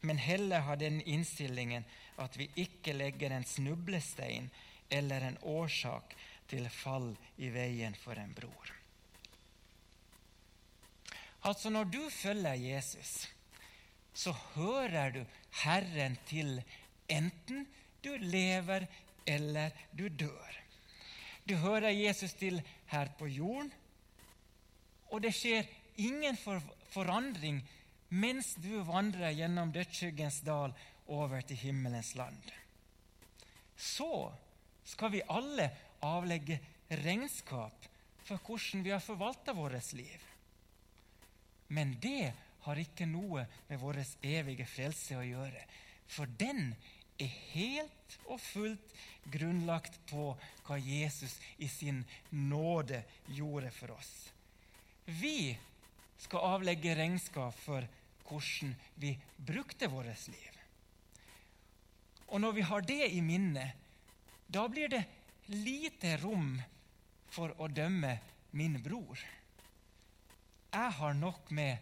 men 0.02 0.18
heller 0.18 0.64
ha 0.66 0.74
den 0.80 0.98
innstillingen 1.02 1.84
at 2.20 2.36
vi 2.36 2.48
ikke 2.58 2.96
legger 2.96 3.32
en 3.32 3.46
snublestein 3.46 4.50
eller 4.90 5.28
en 5.28 5.38
årsak 5.46 6.16
til 6.50 6.66
fall 6.74 7.12
i 7.38 7.50
veien 7.54 7.94
for 7.94 8.18
en 8.18 8.32
bror. 8.34 8.72
Altså, 11.46 11.70
når 11.70 11.84
du 11.84 12.02
følger 12.12 12.58
Jesus, 12.58 13.28
så 14.12 14.34
hører 14.54 15.14
du 15.14 15.20
Herren 15.62 16.18
til 16.28 16.58
enten 17.08 17.66
du 18.04 18.10
lever 18.20 18.86
eller 19.26 19.70
du 19.96 20.08
dør. 20.08 20.56
Du 21.48 21.54
hører 21.56 21.88
Jesus 21.88 22.32
til 22.32 22.60
her 22.86 23.08
på 23.18 23.26
jorden, 23.26 23.72
og 25.10 25.22
det 25.22 25.32
skjer 25.34 25.64
ingen 26.06 26.36
for 26.40 26.62
forandring 26.90 27.60
mens 28.10 28.54
du 28.58 28.72
vandrer 28.86 29.36
gjennom 29.38 29.70
dødsskyggens 29.74 30.40
dal 30.46 30.74
over 31.10 31.42
til 31.46 31.60
himmelens 31.60 32.14
land. 32.18 32.42
Så 33.76 34.32
skal 34.84 35.12
vi 35.14 35.22
alle 35.30 35.68
avlegge 36.02 36.58
regnskap 36.90 37.86
for 38.26 38.42
hvordan 38.46 38.84
vi 38.84 38.92
har 38.94 39.02
forvalta 39.02 39.54
vårt 39.54 39.92
liv. 39.92 40.26
Men 41.68 41.94
det 42.02 42.32
har 42.66 42.78
ikke 42.82 43.06
noe 43.08 43.46
med 43.68 43.80
vår 43.80 44.02
evige 44.26 44.66
frelse 44.68 45.16
å 45.16 45.24
gjøre, 45.26 45.62
for 46.10 46.30
den 46.38 46.74
er 47.20 47.30
helt 47.52 48.16
og 48.26 48.40
fullt 48.42 48.94
grunnlagt 49.30 49.98
på 50.10 50.32
hva 50.66 50.78
Jesus 50.80 51.36
i 51.58 51.68
sin 51.70 52.02
nåde 52.30 53.02
gjorde 53.30 53.70
for 53.74 53.94
oss. 53.94 54.12
Vi 55.06 55.52
skal 56.20 56.46
avlegge 56.54 56.94
regnskap 56.98 57.56
for 57.56 57.86
hvordan 58.28 58.74
vi 59.02 59.14
brukte 59.36 59.88
vårt 59.90 60.28
liv. 60.28 60.58
Og 62.30 62.40
når 62.40 62.52
vi 62.52 62.62
har 62.62 62.84
det 62.86 63.08
i 63.10 63.20
minnet, 63.20 63.72
da 64.46 64.68
blir 64.68 64.88
det 64.88 65.02
lite 65.50 66.16
rom 66.22 66.54
for 67.30 67.54
å 67.58 67.66
dømme 67.70 68.12
min 68.54 68.76
bror. 68.82 69.18
Jeg 70.70 70.92
har 70.98 71.14
nok 71.18 71.50
med 71.50 71.78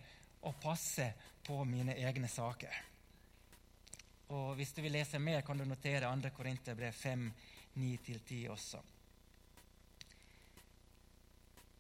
å 0.49 0.55
passe 0.57 1.11
på 1.45 1.61
mine 1.69 1.97
egne 1.97 2.29
saker. 2.29 2.85
Og 4.33 4.55
Hvis 4.57 4.73
du 4.77 4.83
vil 4.85 4.93
lese 4.93 5.19
mer, 5.21 5.43
kan 5.43 5.57
du 5.57 5.65
notere 5.65 6.09
2. 6.09 6.31
Korinterbrev 6.37 6.93
5, 6.93 7.29
9-10 7.77 8.49
også. 8.53 8.81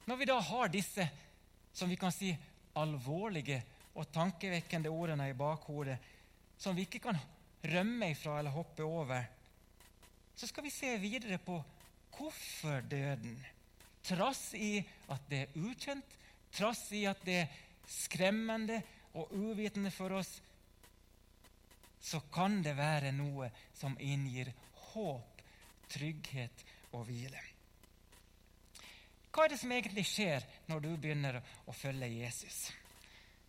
Når 0.08 0.16
vi 0.16 0.28
da 0.28 0.38
har 0.40 0.70
disse 0.72 1.08
som 1.72 1.88
vi 1.88 1.96
kan 1.96 2.12
si 2.12 2.32
alvorlige 2.78 3.60
og 3.98 4.08
tankevekkende 4.14 4.90
ordene 4.92 5.28
i 5.30 5.36
bakhodet, 5.36 5.98
som 6.58 6.76
vi 6.76 6.86
ikke 6.86 7.02
kan 7.08 7.18
rømme 7.64 8.12
ifra 8.12 8.38
eller 8.38 8.54
hoppe 8.54 8.86
over, 8.86 9.22
så 10.38 10.46
skal 10.46 10.64
vi 10.64 10.70
se 10.70 10.92
videre 11.02 11.38
på 11.42 11.56
hvorfor 12.14 12.80
døden. 12.90 13.38
Trass 14.06 14.52
i 14.54 14.78
at 15.10 15.26
det 15.30 15.40
er 15.42 15.56
ukjent, 15.58 16.14
trass 16.54 16.86
i 16.96 17.04
at 17.10 17.20
det 17.26 17.40
er 17.42 17.56
skremmende 17.88 18.80
og 19.18 19.32
uvitende 19.34 19.90
for 19.90 20.14
oss, 20.20 20.38
så 21.98 22.20
kan 22.32 22.60
det 22.62 22.76
være 22.78 23.10
noe 23.12 23.50
som 23.74 23.96
inngir 23.98 24.52
håp, 24.92 25.42
trygghet 25.90 26.64
og 26.94 27.08
hvile. 27.08 27.40
Hva 29.38 29.44
er 29.46 29.52
det 29.52 29.60
som 29.60 29.70
egentlig 29.70 30.02
skjer 30.02 30.42
når 30.66 30.80
du 30.82 30.86
begynner 30.98 31.36
å 31.38 31.70
følge 31.70 32.08
Jesus? 32.10 32.72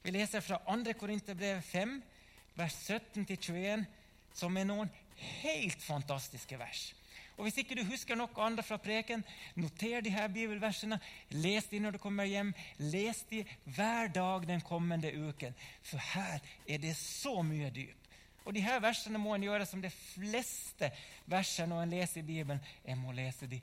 Vi 0.04 0.12
leser 0.14 0.44
fra 0.46 0.60
2. 0.68 0.92
Korinterbrev 1.00 1.64
5, 1.66 1.96
vers 2.60 2.76
17-21, 2.84 3.88
som 4.38 4.60
er 4.62 4.68
noen 4.70 4.92
helt 5.42 5.82
fantastiske 5.82 6.60
vers. 6.62 6.84
Og 7.40 7.48
Hvis 7.48 7.58
ikke 7.64 7.80
du 7.80 7.82
husker 7.90 8.20
noe 8.20 8.30
annet 8.46 8.68
fra 8.68 8.78
preken, 8.78 9.24
noter 9.58 10.06
de 10.06 10.14
her 10.14 10.30
bibelversene. 10.30 11.00
Les 11.34 11.66
de 11.72 11.80
når 11.82 11.98
du 11.98 12.02
kommer 12.04 12.30
hjem. 12.30 12.52
Les 12.78 13.24
de 13.32 13.42
hver 13.66 14.14
dag 14.14 14.46
den 14.46 14.62
kommende 14.62 15.10
uken. 15.10 15.58
For 15.82 15.98
her 16.12 16.38
er 16.70 16.84
det 16.86 16.94
så 17.00 17.40
mye 17.42 17.72
dyp. 17.74 18.12
Og 18.46 18.54
de 18.54 18.62
her 18.62 18.78
versene 18.86 19.18
må 19.18 19.34
en 19.34 19.48
gjøre 19.50 19.66
som 19.66 19.82
de 19.82 19.90
fleste 19.90 20.92
versene 21.26 21.74
når 21.74 21.88
en 21.88 21.98
leser 21.98 22.22
i 22.22 22.28
Bibelen. 22.30 22.62
En 22.86 23.02
må 23.02 23.18
lese 23.18 23.50
de 23.50 23.58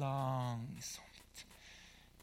langsomt. 0.00 1.07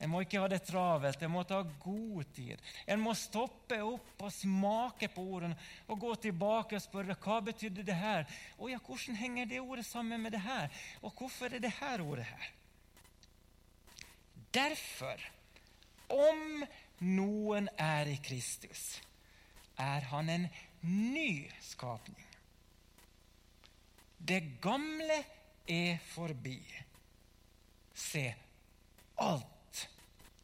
En 0.06 0.12
må 0.14 0.20
ikke 0.22 0.38
ha 0.38 0.48
det 0.52 0.60
travelt, 0.68 1.24
en 1.26 1.32
må 1.34 1.42
ta 1.50 1.64
god 1.82 2.28
tid. 2.36 2.60
En 2.86 3.02
må 3.02 3.16
stoppe 3.18 3.80
opp 3.82 4.22
og 4.22 4.34
smake 4.34 5.10
på 5.10 5.24
ordene 5.34 5.58
og 5.90 5.98
gå 6.04 6.12
tilbake 6.28 6.78
og 6.78 6.84
spørre 6.84 7.16
hva 7.24 7.40
betydde 7.48 7.86
det 7.88 7.96
her. 7.98 8.28
Å 8.62 8.70
ja, 8.70 8.78
hvordan 8.86 9.18
henger 9.18 9.50
det 9.50 9.64
ordet 9.64 9.86
sammen 9.88 10.22
med 10.22 10.36
det 10.38 10.44
her? 10.46 10.70
Og 11.02 11.16
hvorfor 11.18 11.58
er 11.58 11.64
det 11.64 11.74
her 11.80 12.04
ordet 12.06 12.28
her? 12.30 12.52
Derfor, 14.54 15.26
om 16.14 16.62
noen 17.02 17.72
er 17.82 18.14
i 18.14 18.20
Kristus, 18.30 18.86
er 19.82 20.06
han 20.12 20.30
en 20.30 20.48
ny 20.86 21.50
skapning. 21.66 22.22
Det 24.22 24.44
gamle 24.62 25.18
er 25.66 25.98
forbi. 26.14 26.60
Se, 27.96 28.30
alt 29.26 29.55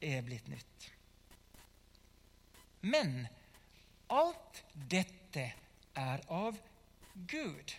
er 0.02 0.22
blitt 0.26 0.48
nytt. 0.52 0.90
Men 2.82 3.28
alt 4.12 4.64
dette 4.74 5.46
er 5.98 6.24
av 6.28 6.58
Gud. 7.14 7.76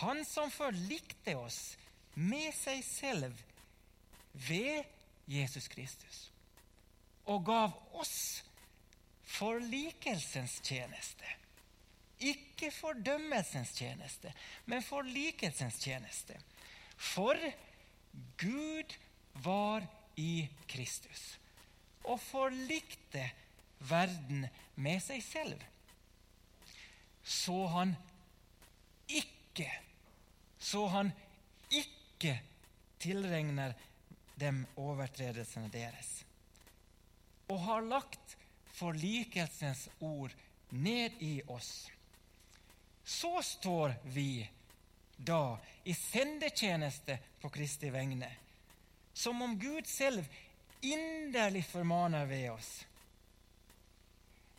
Han 0.00 0.24
som 0.26 0.50
forlikte 0.50 1.36
oss 1.38 1.76
med 2.14 2.50
seg 2.56 2.80
selv 2.86 3.42
ved 4.48 4.84
Jesus 5.30 5.68
Kristus 5.70 6.28
og 7.30 7.44
gav 7.46 7.72
oss 7.96 8.44
forlikelsens 9.34 10.58
tjeneste. 10.64 11.28
Ikke 12.24 12.70
fordømmelsens 12.72 13.72
tjeneste, 13.78 14.32
men 14.70 14.84
forlikelsens 14.84 15.80
tjeneste. 15.82 16.36
For 17.00 17.38
Gud 18.40 18.92
var 19.44 19.86
i 20.16 20.48
Kristus 20.70 21.34
og 22.04 22.20
forlikte 22.20 23.24
verden 23.88 24.46
med 24.76 25.00
seg 25.02 25.22
selv. 25.24 25.62
Så 27.24 27.66
han 27.72 27.94
ikke 29.08 29.70
Så 30.64 30.86
han 30.88 31.10
ikke 31.68 32.38
tilregner 32.98 33.74
dem 34.40 34.62
overtredelsene 34.80 35.68
deres. 35.68 36.24
Og 37.52 37.60
har 37.66 37.84
lagt 37.84 38.36
forlikelsens 38.72 39.84
ord 40.00 40.32
ned 40.70 41.20
i 41.20 41.42
oss. 41.52 41.90
Så 43.04 43.42
står 43.44 43.94
vi 44.16 44.48
da 45.16 45.58
i 45.84 45.92
sendetjeneste 45.94 47.18
på 47.42 47.52
Kristi 47.52 47.92
vegne 47.92 48.30
som 49.14 49.42
om 49.42 49.58
Gud 49.58 49.86
selv 49.86 50.24
inderlig 50.84 51.64
formaner 51.66 52.26
ved 52.26 52.50
oss. 52.50 52.86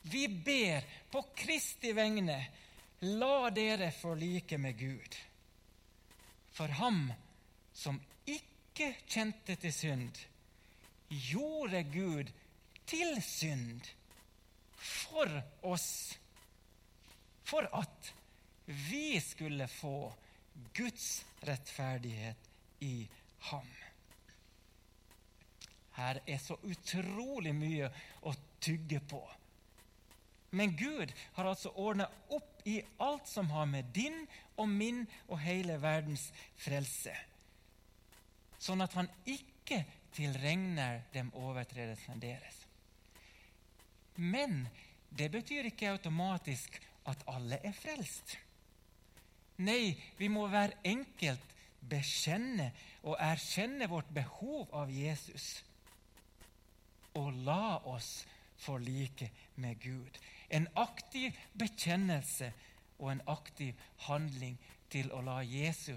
Vi 0.01 0.27
ber 0.27 0.85
på 1.11 1.21
Kristi 1.35 1.91
vegne, 1.93 2.37
la 2.99 3.49
dere 3.49 3.91
forlike 3.91 4.57
med 4.57 4.77
Gud. 4.79 5.17
For 6.55 6.71
ham 6.79 7.09
som 7.73 7.99
ikke 8.25 8.93
kjente 9.07 9.57
til 9.59 9.73
synd, 9.73 10.19
gjorde 11.09 11.83
Gud 11.93 12.31
til 12.87 13.17
synd 13.21 13.89
for 14.77 15.41
oss, 15.65 15.89
for 17.45 17.67
at 17.73 18.13
vi 18.65 19.19
skulle 19.21 19.67
få 19.67 20.13
Guds 20.77 21.25
rettferdighet 21.45 22.49
i 22.79 23.07
ham. 23.49 23.67
Her 25.95 26.19
er 26.27 26.39
så 26.43 26.57
utrolig 26.67 27.53
mye 27.55 27.89
å 28.27 28.33
tygge 28.63 28.99
på. 29.07 29.21
Men 30.55 30.75
Gud 30.79 31.11
har 31.35 31.47
altså 31.49 31.71
ordna 31.75 32.07
opp 32.31 32.61
i 32.67 32.79
alt 33.03 33.27
som 33.27 33.49
har 33.51 33.67
med 33.69 33.91
din 33.95 34.23
og 34.57 34.69
min 34.71 35.03
og 35.27 35.39
hele 35.43 35.75
verdens 35.81 36.29
frelse, 36.59 37.13
sånn 38.59 38.81
at 38.85 38.95
han 38.97 39.09
ikke 39.27 39.83
tilregner 40.15 41.03
dem 41.13 41.31
overtredelsene 41.35 42.21
deres. 42.23 42.61
Men 44.15 44.63
det 45.11 45.27
betyr 45.33 45.67
ikke 45.69 45.91
automatisk 45.91 46.79
at 47.11 47.21
alle 47.29 47.59
er 47.63 47.75
frelst. 47.75 48.37
Nei, 49.63 49.95
vi 50.17 50.31
må 50.31 50.47
hver 50.51 50.73
enkelt 50.87 51.53
bekjenne 51.85 52.71
og 53.03 53.19
erkjenne 53.21 53.87
vårt 53.91 54.09
behov 54.15 54.71
av 54.75 54.91
Jesus 54.91 55.61
og 57.15 57.31
la 57.47 57.77
oss 57.89 58.25
forlike 58.59 59.29
med 59.61 59.79
Gud. 59.83 60.19
En 60.49 60.67
aktiv 60.75 61.35
bekjennelse 61.53 62.51
og 62.99 63.11
en 63.11 63.23
aktiv 63.27 63.73
handling 64.07 64.57
til 64.91 65.11
å 65.11 65.21
la 65.25 65.41
Jesu 65.43 65.95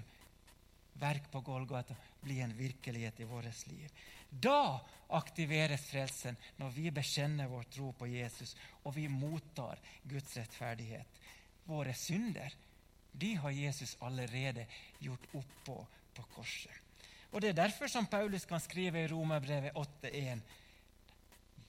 verk 0.99 1.29
på 1.31 1.41
Golgata 1.45 1.95
bli 2.21 2.39
en 2.43 2.55
virkelighet 2.57 3.19
i 3.19 3.27
vårt 3.27 3.67
liv. 3.67 3.87
Da 4.29 4.79
aktiveres 5.15 5.87
frelsen 5.89 6.37
når 6.59 6.73
vi 6.75 6.89
bekjenner 6.93 7.49
vår 7.49 7.69
tro 7.73 7.91
på 7.97 8.09
Jesus 8.11 8.55
og 8.83 8.93
vi 8.97 9.07
mottar 9.09 9.79
Guds 10.03 10.35
rettferdighet. 10.37 11.21
Våre 11.69 11.93
synder 11.97 12.53
de 13.11 13.33
har 13.41 13.55
Jesus 13.55 13.95
allerede 14.05 14.67
gjort 14.99 15.25
oppå 15.33 15.79
på 16.13 16.25
korset. 16.35 16.73
Og 17.31 17.41
Det 17.41 17.49
er 17.49 17.61
derfor 17.61 17.87
som 17.87 18.07
Paulus 18.09 18.45
kan 18.45 18.61
skrive 18.61 19.03
i 19.03 19.07
Romerbrevet 19.07 19.75
8,1.: 19.75 20.41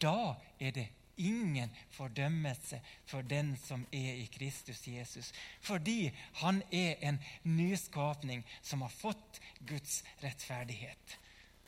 Da 0.00 0.34
er 0.60 0.72
det 0.74 0.88
ingen 1.20 1.70
fordømmelse 1.90 2.80
for 3.06 3.22
den 3.22 3.52
som 3.60 3.84
er 3.92 4.22
i 4.22 4.28
Kristus 4.32 4.86
Jesus, 4.88 5.32
fordi 5.60 6.10
han 6.40 6.62
er 6.72 6.96
en 7.04 7.20
nyskapning 7.42 8.44
som 8.62 8.82
har 8.82 8.94
fått 8.94 9.40
Guds 9.68 10.00
rettferdighet. 10.22 11.18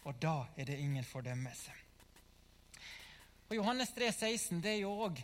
Og 0.04 0.16
da 0.22 0.46
er 0.56 0.64
det 0.64 0.80
ingen 0.80 1.04
fordømmelse. 1.04 1.70
Og 3.50 3.56
Johannes 3.56 3.92
3, 3.92 4.12
16, 4.12 4.62
det 4.64 4.70
er 4.72 4.82
jo 4.82 4.96
òg 5.04 5.20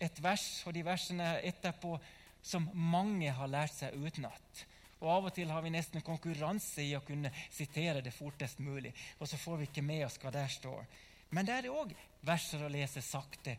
et 0.00 0.22
vers, 0.22 0.46
og 0.66 0.74
de 0.74 0.84
versene 0.84 1.32
etterpå, 1.42 1.96
som 2.42 2.68
mange 2.74 3.32
har 3.32 3.50
lært 3.50 3.74
seg 3.74 3.96
utenat. 3.96 4.66
Og 5.00 5.08
Av 5.10 5.26
og 5.28 5.34
til 5.34 5.50
har 5.50 5.64
vi 5.64 5.72
nesten 5.72 6.04
konkurranse 6.04 6.84
i 6.84 6.94
å 6.96 7.02
kunne 7.04 7.32
sitere 7.50 8.04
det 8.04 8.14
fortest 8.14 8.60
mulig. 8.64 8.92
Og 9.18 9.28
så 9.28 9.40
får 9.40 9.58
vi 9.58 9.68
ikke 9.70 9.84
med 9.84 10.04
oss 10.06 10.20
hva 10.22 10.30
der 10.32 10.48
står. 10.52 10.84
Men 11.30 11.48
der 11.48 11.66
er 11.66 11.74
òg 11.74 11.94
verser 12.26 12.64
å 12.64 12.72
lese 12.72 13.02
sakte 13.04 13.56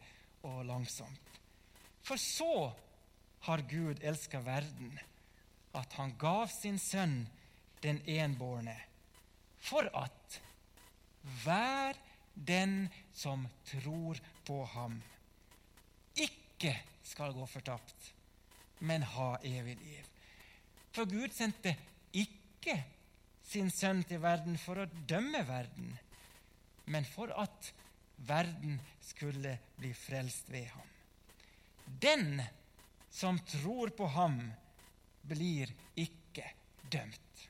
og 0.47 0.63
langsomt. 0.67 1.39
For 2.03 2.19
så 2.21 2.71
har 3.47 3.63
Gud 3.69 4.03
elska 4.03 4.39
verden, 4.43 4.93
at 5.75 5.93
han 5.99 6.13
gav 6.19 6.47
sin 6.51 6.79
sønn 6.79 7.19
den 7.83 7.99
enbårne, 8.09 8.75
for 9.59 9.89
at 9.93 10.39
hver 11.43 11.97
den 12.33 12.87
som 13.13 13.45
tror 13.67 14.19
på 14.47 14.61
ham, 14.73 14.97
ikke 16.15 16.73
skal 17.05 17.35
gå 17.35 17.45
fortapt, 17.49 18.13
men 18.79 19.03
ha 19.03 19.35
evig 19.45 19.77
liv. 19.81 20.05
For 20.95 21.09
Gud 21.09 21.33
sendte 21.35 21.75
ikke 22.15 22.77
sin 23.47 23.69
sønn 23.73 24.03
til 24.07 24.21
verden 24.23 24.57
for 24.61 24.81
å 24.81 24.89
dømme 25.09 25.43
verden, 25.47 25.93
men 26.87 27.05
for 27.05 27.31
at 27.35 27.73
verden 28.27 28.79
skulle 29.01 29.57
bli 29.77 29.93
frelst 29.93 30.49
ved 30.49 30.65
ham. 30.65 30.87
Den 31.85 32.41
som 33.09 33.39
tror 33.39 33.89
på 33.89 34.07
ham, 34.07 34.39
blir 35.27 35.71
ikke 35.95 36.45
dømt. 36.91 37.49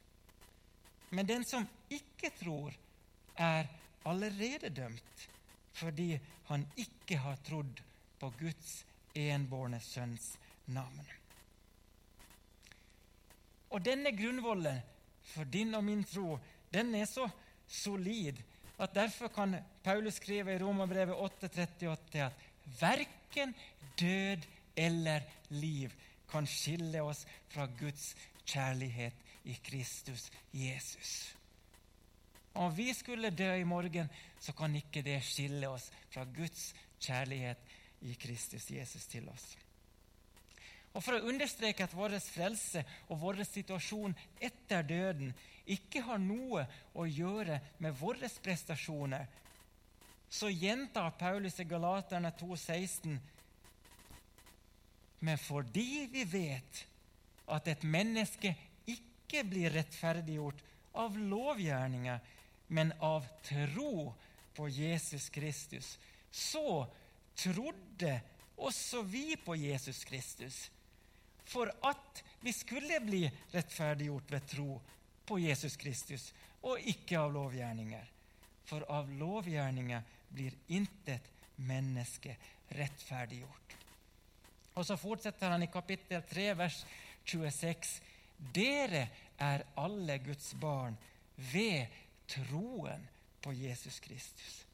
Men 1.10 1.27
den 1.29 1.46
som 1.46 1.67
ikke 1.89 2.32
tror, 2.39 2.74
er 3.36 3.67
allerede 4.06 4.70
dømt 4.70 5.27
fordi 5.77 6.15
han 6.48 6.63
ikke 6.82 7.20
har 7.22 7.38
trodd 7.46 7.82
på 8.17 8.32
Guds 8.39 8.72
enbårne 9.13 9.77
sønns 9.84 10.32
navn. 10.74 11.06
Og 13.70 13.84
denne 13.86 14.10
grunnvollen 14.17 14.79
for 15.27 15.46
din 15.53 15.75
og 15.77 15.84
min 15.86 16.01
tro, 16.08 16.39
den 16.74 16.96
er 16.96 17.06
så 17.06 17.27
solid 17.67 18.39
at 18.79 18.93
derfor 18.96 19.27
kan 19.34 19.55
Paulus 19.84 20.19
skrive 20.19 20.53
i 20.55 20.60
Romerbrevet 20.62 21.15
8,38 21.43 22.17
at 22.22 22.34
verken 22.79 23.55
død 24.00 24.46
eller 24.75 25.22
liv 25.50 25.91
kan 26.29 26.48
skille 26.48 27.01
oss 27.01 27.25
fra 27.50 27.65
Guds 27.79 28.15
kjærlighet 28.46 29.13
i 29.48 29.55
Kristus 29.63 30.29
Jesus. 30.53 31.34
Om 32.53 32.74
vi 32.77 32.93
skulle 32.93 33.29
dø 33.29 33.53
i 33.53 33.63
morgen, 33.63 34.10
så 34.39 34.53
kan 34.53 34.75
ikke 34.75 35.01
det 35.05 35.19
skille 35.24 35.69
oss 35.69 35.91
fra 36.10 36.25
Guds 36.36 36.73
kjærlighet 36.99 37.58
i 38.01 38.13
Kristus 38.13 38.71
Jesus 38.71 39.06
til 39.06 39.30
oss. 39.30 39.56
Og 40.93 41.04
For 41.04 41.17
å 41.17 41.28
understreke 41.30 41.86
at 41.86 41.93
vår 41.93 42.17
frelse 42.23 42.84
og 43.08 43.19
vår 43.21 43.43
situasjon 43.45 44.15
etter 44.41 44.86
døden 44.88 45.34
ikke 45.67 46.02
har 46.08 46.21
noe 46.21 46.63
å 46.95 47.06
gjøre 47.06 47.60
med 47.84 47.95
våre 48.00 48.30
prestasjoner, 48.43 49.28
så 50.30 50.50
gjentar 50.52 51.13
Paulus 51.19 51.60
i 51.60 51.65
Galaterne 51.67 52.32
2,16.: 52.39 53.17
Men 55.19 55.38
fordi 55.38 56.08
vi 56.12 56.23
vet 56.23 56.86
at 57.47 57.67
et 57.67 57.84
menneske 57.84 58.54
ikke 58.88 59.43
blir 59.47 59.71
rettferdiggjort 59.76 60.63
av 61.00 61.17
lovgjerninger, 61.17 62.19
men 62.67 62.91
av 63.00 63.28
tro 63.43 64.13
på 64.56 64.67
Jesus 64.69 65.30
Kristus, 65.30 65.97
så 66.32 66.88
trodde 67.38 68.19
også 68.58 69.02
vi 69.02 69.36
på 69.36 69.56
Jesus 69.56 70.04
Kristus 70.04 70.71
for 71.47 71.71
at 71.88 72.23
vi 72.43 72.53
skulle 72.53 72.99
bli 72.99 73.23
rettferdiggjort 73.51 74.31
ved 74.31 74.47
tro 74.47 74.81
på 75.25 75.39
Jesus 75.39 75.75
Kristus, 75.79 76.33
og 76.67 76.79
ikke 76.79 77.19
av 77.19 77.33
lovgjerninger. 77.33 78.12
For 78.67 78.83
av 78.91 79.10
lovgjerninger 79.12 80.03
blir 80.29 80.55
intet 80.75 81.31
menneske 81.55 82.36
rettferdiggjort. 82.75 83.75
Og 84.77 84.86
Så 84.86 84.97
fortsetter 84.99 85.49
han 85.49 85.63
i 85.63 85.71
kapittel 85.71 86.21
3, 86.29 86.51
vers 86.60 86.83
26. 87.25 88.01
Dere 88.53 89.07
er 89.41 89.63
alle 89.79 90.19
Guds 90.21 90.51
barn 90.60 90.97
ved 91.51 91.88
troen 92.29 93.07
på 93.41 93.53
Jesus 93.55 93.99
Kristus. 94.03 94.65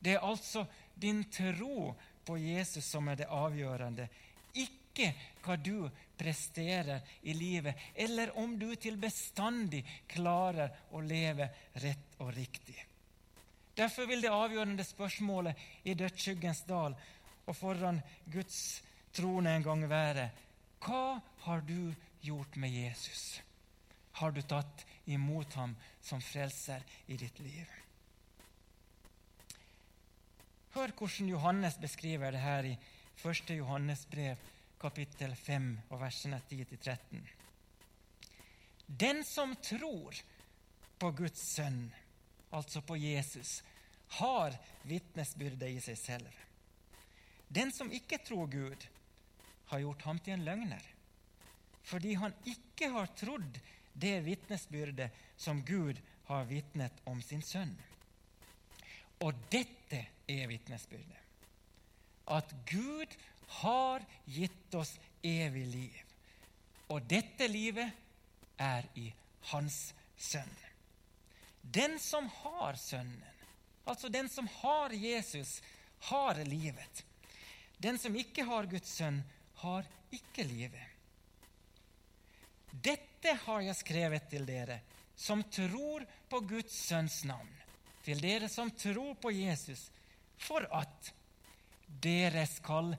Det 0.00 0.16
er 0.16 0.24
altså 0.24 0.64
din 0.94 1.24
tro 1.30 1.92
på 2.26 2.38
Jesus 2.38 2.84
som 2.84 3.08
er 3.08 3.20
det 3.20 3.30
avgjørende, 3.30 4.08
ikke 4.54 4.85
ikke 4.96 5.12
hva 5.44 5.56
du 5.60 5.88
presterer 6.16 7.04
i 7.22 7.34
livet, 7.36 7.76
eller 7.94 8.32
om 8.40 8.56
du 8.58 8.70
til 8.80 8.96
bestandig 8.96 9.84
klarer 10.08 10.72
å 10.96 11.02
leve 11.04 11.50
rett 11.84 12.16
og 12.24 12.32
riktig. 12.34 12.78
Derfor 13.76 14.08
vil 14.08 14.24
det 14.24 14.32
avgjørende 14.32 14.84
spørsmålet 14.88 15.84
i 15.84 15.94
dødsskyggens 15.94 16.64
dal 16.64 16.96
og 17.46 17.56
foran 17.56 18.00
Guds 18.32 18.80
trone 19.12 19.52
en 19.52 19.66
gang 19.66 19.84
være 19.90 20.30
hva 20.86 21.18
har 21.44 21.64
du 21.66 21.92
gjort 22.24 22.56
med 22.56 22.72
Jesus? 22.72 23.42
Har 24.16 24.32
du 24.32 24.40
tatt 24.42 24.86
imot 25.04 25.52
ham 25.60 25.74
som 26.00 26.22
frelser 26.24 26.84
i 27.12 27.18
ditt 27.20 27.38
liv? 27.44 27.68
Hør 30.76 30.92
hvordan 30.96 31.28
Johannes 31.32 31.76
beskriver 31.80 32.32
det 32.32 32.40
her 32.40 32.68
i 32.68 32.76
1. 33.24 33.52
Johannes 33.56 34.04
brev 34.08 34.40
kapittel 34.80 35.34
5 35.36 35.68
og 35.90 36.00
versene 36.00 36.40
10-13. 36.50 37.22
Den 38.86 39.24
som 39.24 39.54
tror 39.56 40.18
på 40.98 41.10
Guds 41.10 41.40
sønn, 41.56 41.88
altså 42.50 42.80
på 42.80 42.96
Jesus, 42.96 43.62
har 44.20 44.54
vitnesbyrde 44.86 45.68
i 45.70 45.80
seg 45.82 45.98
selv. 45.98 46.42
Den 47.48 47.72
som 47.74 47.90
ikke 47.92 48.20
tror 48.22 48.46
Gud, 48.50 48.86
har 49.66 49.82
gjort 49.82 50.04
ham 50.06 50.18
til 50.22 50.36
en 50.36 50.44
løgner, 50.46 50.82
fordi 51.86 52.14
han 52.14 52.34
ikke 52.46 52.90
har 52.94 53.10
trodd 53.18 53.58
det 53.98 54.20
vitnesbyrdet 54.26 55.10
som 55.36 55.64
Gud 55.66 55.98
har 56.28 56.46
vitnet 56.46 57.00
om 57.06 57.22
sin 57.22 57.42
sønn. 57.42 57.74
Og 59.24 59.34
dette 59.50 60.02
er 60.28 60.46
vitnesbyrdet. 60.50 61.22
At 62.30 62.52
Gud 62.68 63.14
har 63.46 64.04
gitt 64.24 64.74
oss 64.74 64.98
evig 65.22 65.66
liv. 65.66 66.02
Og 66.88 67.02
dette 67.02 67.48
livet 67.48 67.90
er 68.62 68.86
i 68.94 69.08
Hans 69.50 69.94
sønn. 70.16 70.56
Den 71.62 71.98
som 71.98 72.28
har 72.42 72.78
Sønnen, 72.78 73.22
altså 73.84 74.08
den 74.08 74.28
som 74.28 74.48
har 74.62 74.94
Jesus, 74.94 75.60
har 75.98 76.38
livet. 76.44 77.04
Den 77.78 77.98
som 77.98 78.16
ikke 78.16 78.44
har 78.46 78.68
Guds 78.70 78.90
sønn, 78.98 79.22
har 79.62 79.86
ikke 80.14 80.44
livet. 80.46 80.82
Dette 82.70 83.34
har 83.46 83.64
jeg 83.64 83.78
skrevet 83.78 84.28
til 84.30 84.46
dere 84.46 84.80
som 85.16 85.42
tror 85.50 86.04
på 86.28 86.40
Guds 86.44 86.76
sønns 86.86 87.22
navn, 87.24 87.50
til 88.04 88.20
dere 88.20 88.48
som 88.52 88.70
tror 88.70 89.14
på 89.20 89.32
Jesus, 89.32 89.88
for 90.36 90.66
at 90.76 91.12
dere 91.86 92.44
skal 92.50 92.92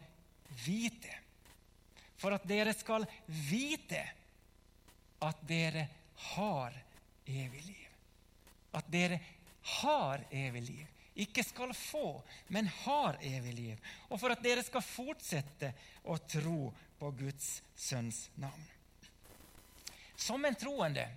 vite. 0.65 1.13
For 2.17 2.33
at 2.33 2.45
dere 2.49 2.73
skal 2.73 3.05
vite 3.27 4.03
at 5.19 5.41
dere 5.49 5.87
har 6.33 6.73
evig 7.25 7.63
liv. 7.65 7.89
At 8.77 8.87
dere 8.91 9.19
har 9.81 10.23
evig 10.31 10.61
liv. 10.61 10.85
Ikke 11.17 11.43
skal 11.43 11.73
få, 11.73 12.21
men 12.53 12.69
har 12.83 13.17
evig 13.25 13.53
liv. 13.53 13.77
Og 14.09 14.19
for 14.21 14.33
at 14.33 14.43
dere 14.45 14.63
skal 14.65 14.85
fortsette 14.85 15.71
å 16.05 16.17
tro 16.29 16.71
på 16.99 17.11
Guds 17.17 17.47
sønns 17.75 18.27
navn. 18.37 18.65
Som 20.17 20.45
en 20.45 20.57
troende 20.57 21.07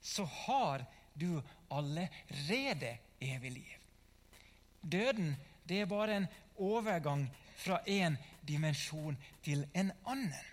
så 0.00 0.24
har 0.24 0.84
du 1.14 1.40
allerede 1.68 2.96
evig 3.20 3.52
liv. 3.52 3.76
Døden 4.80 5.34
det 5.68 5.82
er 5.82 5.88
bare 5.88 6.16
en 6.16 6.28
overgang 6.56 7.26
fra 7.60 7.80
en 7.86 8.16
dimensjon 8.46 9.18
til 9.44 9.66
en 9.74 9.92
annen. 10.08 10.46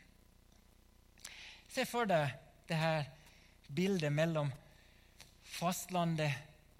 Se 1.71 1.85
for 1.87 2.09
deg 2.09 2.33
det 2.67 2.79
her 2.79 3.07
bildet 3.67 4.13
mellom 4.13 4.51
fastlandet 5.57 6.33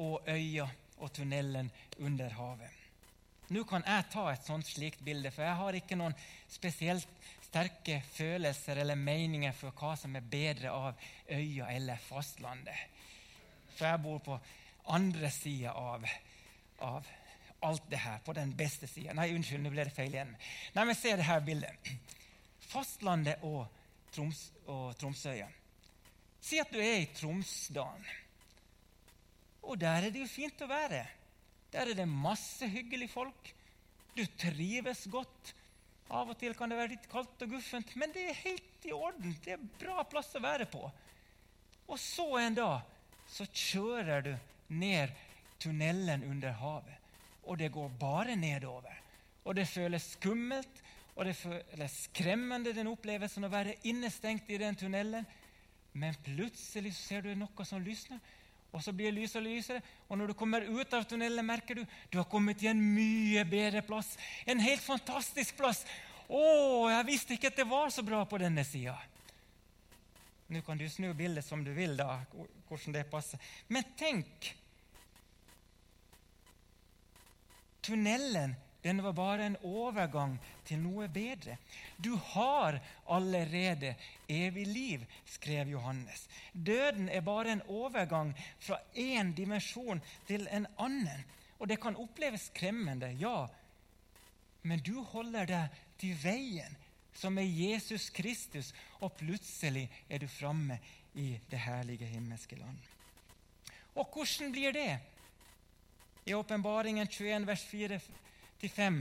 og 0.04 0.28
øya 0.30 0.68
og 0.98 1.14
tunnelen 1.14 1.72
under 2.00 2.34
havet. 2.34 2.74
Nå 3.54 3.64
kan 3.64 3.86
jeg 3.88 4.10
ta 4.12 4.26
et 4.32 4.44
sånt 4.44 4.68
slikt 4.68 5.04
bilde, 5.06 5.32
for 5.32 5.46
jeg 5.46 5.56
har 5.56 5.78
ikke 5.78 5.96
noen 5.96 6.16
spesielt 6.52 7.08
sterke 7.48 8.02
følelser 8.12 8.82
eller 8.82 9.00
meninger 9.00 9.56
for 9.56 9.72
hva 9.78 9.94
som 9.96 10.18
er 10.20 10.26
bedre 10.28 10.74
av 10.74 11.06
øya 11.32 11.70
eller 11.72 12.02
fastlandet. 12.10 12.76
For 13.78 13.88
jeg 13.88 14.04
bor 14.04 14.20
på 14.26 14.40
andre 14.92 15.32
sida 15.32 15.72
av, 15.78 16.04
av, 16.84 17.08
alt 17.66 17.90
det 17.90 18.00
her, 18.02 18.20
på 18.26 18.34
den 18.38 18.52
beste 18.58 18.88
sida. 18.90 19.16
Nei, 19.18 19.32
unnskyld, 19.36 19.64
nå 19.64 19.72
ble 19.74 19.88
det 19.88 19.96
feil 19.96 20.14
igjen. 20.14 20.34
Nei, 20.76 20.86
men 20.86 20.98
Se 20.98 21.16
det 21.18 21.26
her 21.28 21.44
bildet. 21.46 21.92
Fastlandet 22.68 23.44
og, 23.48 23.66
Troms, 24.14 24.48
og 24.70 24.92
Tromsøya. 25.00 25.48
Si 26.44 26.60
at 26.62 26.72
du 26.72 26.80
er 26.82 27.02
i 27.02 27.12
Tromsdalen. 27.18 28.08
Og 29.68 29.80
der 29.80 30.08
er 30.08 30.14
det 30.14 30.22
jo 30.22 30.30
fint 30.32 30.62
å 30.64 30.70
være. 30.70 31.02
Der 31.74 31.92
er 31.92 31.98
det 31.98 32.08
masse 32.08 32.68
hyggelige 32.72 33.12
folk. 33.12 33.50
Du 34.16 34.24
trives 34.40 35.06
godt. 35.12 35.54
Av 36.08 36.30
og 36.32 36.38
til 36.40 36.54
kan 36.56 36.72
det 36.72 36.78
være 36.80 36.94
litt 36.94 37.10
kaldt 37.12 37.42
og 37.44 37.52
guffent, 37.52 37.90
men 38.00 38.14
det 38.16 38.30
er 38.30 38.44
helt 38.46 38.86
i 38.88 38.94
orden. 38.96 39.34
Det 39.44 39.58
er 39.58 39.66
bra 39.82 40.06
plass 40.08 40.32
å 40.40 40.44
være 40.44 40.70
på. 40.72 40.86
Og 41.88 42.00
så 42.00 42.28
en 42.40 42.56
dag 42.56 42.94
så 43.28 43.48
kjører 43.52 44.24
du 44.24 44.32
ned 44.80 45.12
tunnelen 45.60 46.24
under 46.30 46.56
havet. 46.62 47.07
Og 47.48 47.58
det 47.60 47.72
går 47.74 47.92
bare 48.00 48.36
nedover. 48.36 48.94
Og 49.48 49.56
det 49.56 49.68
føles 49.68 50.12
skummelt, 50.18 50.82
og 51.16 51.26
det 51.26 51.36
føles 51.40 51.94
skremmende, 52.06 52.76
den 52.76 52.90
opplevelsen 52.92 53.48
å 53.48 53.52
være 53.52 53.78
innestengt 53.90 54.50
i 54.52 54.60
den 54.62 54.76
tunnelen. 54.78 55.26
Men 55.98 56.18
plutselig 56.26 56.94
ser 56.94 57.24
du 57.26 57.32
noe 57.34 57.66
som 57.66 57.82
lysner, 57.82 58.20
og 58.76 58.84
så 58.84 58.92
blir 58.94 59.16
lyset 59.16 59.42
lysere. 59.42 59.82
Og 60.12 60.20
når 60.20 60.30
du 60.32 60.38
kommer 60.38 60.68
ut 60.68 60.94
av 60.94 61.08
tunnelen, 61.10 61.46
merker 61.48 61.80
du 61.80 61.86
du 62.12 62.20
har 62.20 62.28
kommet 62.30 62.60
til 62.60 62.74
en 62.74 62.84
mye 62.84 63.46
bedre 63.50 63.82
plass. 63.88 64.14
En 64.46 64.62
helt 64.62 64.84
fantastisk 64.84 65.58
plass. 65.58 65.86
Å, 66.28 66.44
jeg 66.92 67.08
visste 67.08 67.38
ikke 67.38 67.50
at 67.54 67.62
det 67.64 67.70
var 67.70 67.90
så 67.94 68.04
bra 68.06 68.22
på 68.28 68.38
denne 68.42 68.68
sida. 68.68 68.98
Nå 70.52 70.62
kan 70.64 70.80
du 70.80 70.86
snu 70.92 71.10
bildet 71.18 71.44
som 71.44 71.64
du 71.64 71.74
vil, 71.76 71.98
da, 72.00 72.22
hvordan 72.68 72.96
det 72.96 73.08
passer. 73.12 73.42
Men 73.74 73.88
tenk 74.00 74.52
Tunnelen 77.88 78.56
den 78.84 79.04
var 79.04 79.14
bare 79.14 79.46
en 79.46 79.58
overgang 79.68 80.38
til 80.68 80.80
noe 80.80 81.08
bedre. 81.12 81.58
Du 81.98 82.14
har 82.34 82.78
allerede 83.10 83.96
evig 84.30 84.68
liv, 84.68 85.06
skrev 85.26 85.68
Johannes. 85.74 86.28
Døden 86.54 87.10
er 87.10 87.26
bare 87.26 87.52
en 87.52 87.64
overgang 87.68 88.32
fra 88.60 88.78
én 88.96 89.34
dimensjon 89.36 90.00
til 90.28 90.48
en 90.52 90.68
annen. 90.78 91.26
Og 91.60 91.68
det 91.68 91.82
kan 91.82 91.98
oppleves 92.00 92.48
skremmende, 92.52 93.10
ja, 93.20 93.48
men 94.62 94.80
du 94.84 95.02
holder 95.02 95.48
deg 95.50 95.82
til 96.00 96.16
veien 96.22 96.78
som 97.18 97.38
er 97.42 97.50
Jesus 97.50 98.12
Kristus, 98.14 98.74
og 99.02 99.16
plutselig 99.18 99.88
er 100.10 100.22
du 100.22 100.28
framme 100.30 100.78
i 101.18 101.32
det 101.50 101.60
herlige 101.60 102.06
himmelske 102.06 102.56
land. 102.60 102.78
Og 103.98 104.06
hvordan 104.14 104.52
blir 104.54 104.76
det? 104.76 105.00
I 106.28 106.34
Åpenbaringen 106.34 107.08
21, 107.08 107.46
vers 107.48 107.62
4-5 108.60 108.98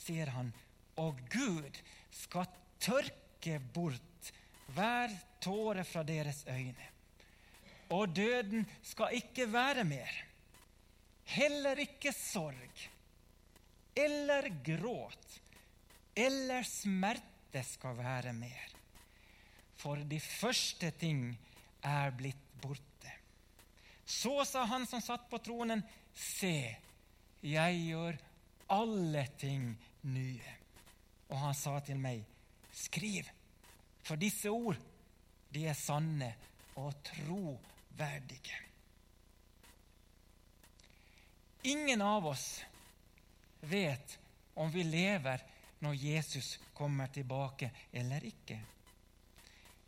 sier 0.00 0.30
han 0.32 0.48
og 1.00 1.18
Gud 1.28 1.80
skal 2.14 2.48
tørke 2.80 3.58
bort 3.74 4.30
hver 4.72 5.12
tåre 5.44 5.84
fra 5.84 6.04
deres 6.08 6.44
øyne. 6.48 6.86
Og 7.92 8.14
døden 8.16 8.64
skal 8.82 9.18
ikke 9.18 9.46
være 9.52 9.84
mer. 9.84 10.12
Heller 11.36 11.80
ikke 11.84 12.12
sorg 12.16 12.86
eller 13.94 14.48
gråt 14.64 15.36
eller 16.16 16.64
smerte 16.66 17.60
skal 17.66 17.98
være 17.98 18.32
mer. 18.32 18.72
For 19.76 20.00
de 20.00 20.20
første 20.22 20.90
ting 20.96 21.26
er 21.84 22.14
blitt 22.16 22.40
borte. 22.62 23.12
Så 24.04 24.44
sa 24.48 24.64
han 24.68 24.86
som 24.88 25.02
satt 25.04 25.28
på 25.28 25.40
tronen, 25.44 25.82
se, 26.14 26.56
jeg 27.44 27.80
gjør 27.88 28.18
alle 28.74 29.26
ting 29.38 29.70
nye. 30.08 30.56
Og 31.30 31.38
han 31.40 31.56
sa 31.56 31.78
til 31.84 31.98
meg, 32.00 32.22
skriv, 32.74 33.28
for 34.04 34.20
disse 34.20 34.50
ord, 34.50 34.78
de 35.54 35.64
er 35.70 35.78
sanne 35.78 36.30
og 36.80 36.92
troverdige. 37.06 38.60
Ingen 41.64 42.02
av 42.04 42.26
oss 42.28 42.48
vet 43.64 44.18
om 44.60 44.68
vi 44.70 44.84
lever 44.84 45.40
når 45.84 45.96
Jesus 45.96 46.58
kommer 46.76 47.08
tilbake 47.12 47.70
eller 47.92 48.24
ikke. 48.28 48.58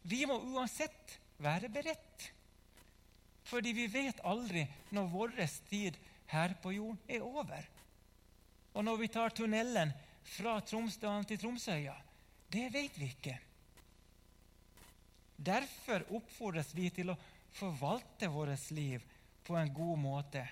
Vi 0.09 0.23
må 0.29 0.39
uansett 0.55 1.19
være 1.43 1.69
beredt, 1.73 2.31
fordi 3.47 3.73
vi 3.77 3.87
vet 3.93 4.23
aldri 4.25 4.65
når 4.97 5.11
vår 5.13 5.35
tid 5.69 5.99
her 6.33 6.55
på 6.63 6.73
jorden 6.73 6.99
er 7.09 7.25
over. 7.25 7.69
Og 8.75 8.85
når 8.85 8.97
vi 9.01 9.09
tar 9.09 9.35
tunnelen 9.35 9.93
fra 10.37 10.59
Tromsdalen 10.61 11.25
til 11.25 11.39
Tromsøya, 11.41 11.95
det 12.53 12.67
vet 12.73 12.99
vi 12.99 13.11
ikke. 13.11 13.39
Derfor 15.37 16.05
oppfordres 16.17 16.73
vi 16.75 16.89
til 16.91 17.13
å 17.13 17.19
forvalte 17.57 18.29
vårt 18.33 18.71
liv 18.77 19.03
på 19.47 19.57
en 19.57 19.73
god 19.75 19.99
måte, 19.99 20.45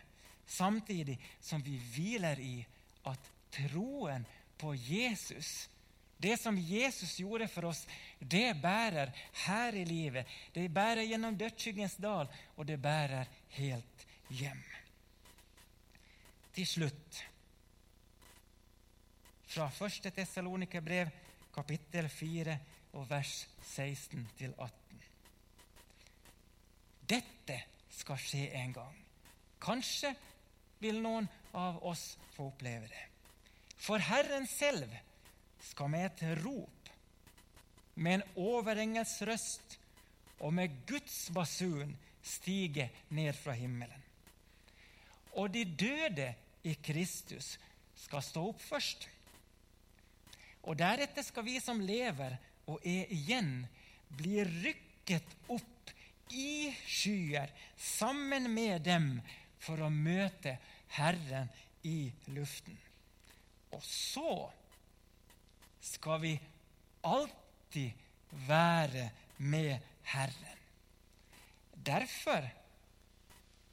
samtidig 0.46 1.16
som 1.40 1.62
vi 1.64 1.76
hviler 1.94 2.40
i 2.40 2.56
at 3.10 3.30
troen 3.54 4.26
på 4.60 4.74
Jesus. 4.74 5.68
Det 6.16 6.36
som 6.40 6.58
Jesus 6.58 7.18
gjorde 7.20 7.48
for 7.48 7.70
oss, 7.72 7.82
det 8.18 8.54
bærer 8.62 9.12
her 9.46 9.74
i 9.76 9.84
livet. 9.84 10.28
Det 10.52 10.68
bærer 10.72 11.08
gjennom 11.08 11.36
dødsskyggens 11.36 11.98
dal, 12.00 12.30
og 12.56 12.66
det 12.66 12.78
bærer 12.80 13.28
helt 13.58 14.06
hjem. 14.30 14.62
Til 16.54 16.66
slutt 16.70 17.16
fra 19.54 19.66
1. 19.66 20.12
Tessalonikerbrev, 20.14 21.08
kapittel 21.54 22.06
4, 22.08 22.54
og 22.94 23.08
vers 23.10 23.32
16-18. 23.74 25.00
Dette 27.10 27.56
skal 27.90 28.20
skje 28.22 28.44
en 28.60 28.74
gang. 28.76 29.00
Kanskje 29.62 30.12
vil 30.78 31.00
noen 31.02 31.26
av 31.58 31.82
oss 31.86 32.12
få 32.36 32.48
oppleve 32.52 32.86
det. 32.86 33.02
For 33.74 33.98
Herren 33.98 34.46
selv 34.46 34.94
skal 35.72 35.90
med 35.90 36.06
et 36.06 36.24
rop, 36.44 36.90
med 37.94 38.20
en 38.20 38.26
overengels 38.46 39.16
røst 39.26 39.78
og 40.38 40.54
med 40.54 40.86
Guds 40.86 41.18
basun 41.34 41.96
stige 42.22 42.90
ned 43.10 43.34
fra 43.38 43.58
himmelen. 43.58 44.02
Og 45.34 45.50
de 45.50 45.64
døde 45.66 46.30
i 46.64 46.74
Kristus 46.80 47.54
skal 48.04 48.24
stå 48.24 48.48
opp 48.50 48.62
først. 48.64 49.06
Og 50.64 50.76
deretter 50.80 51.24
skal 51.26 51.44
vi 51.46 51.58
som 51.60 51.82
lever 51.84 52.36
og 52.72 52.80
er 52.88 53.10
igjen, 53.12 53.66
bli 54.08 54.40
rykket 54.44 55.36
opp 55.52 55.92
i 56.32 56.72
skyer 56.88 57.52
sammen 57.76 58.48
med 58.52 58.84
dem 58.86 59.10
for 59.60 59.84
å 59.84 59.92
møte 59.92 60.56
Herren 60.96 61.50
i 61.84 62.08
luften. 62.32 62.76
Og 63.74 63.82
så 63.84 64.34
skal 65.84 66.20
vi 66.22 66.34
alltid 67.04 67.92
være 68.48 69.08
med 69.44 69.76
Herren. 70.14 70.60
Derfor 71.74 72.46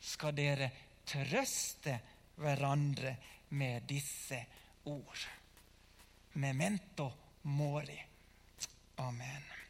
skal 0.01 0.35
dere 0.35 0.71
trøste 1.07 1.95
hverandre 2.41 3.15
med 3.57 3.87
disse 3.89 4.45
ord. 4.83 5.27
Memento 6.33 7.11
mori. 7.41 7.99
Amen. 8.95 9.60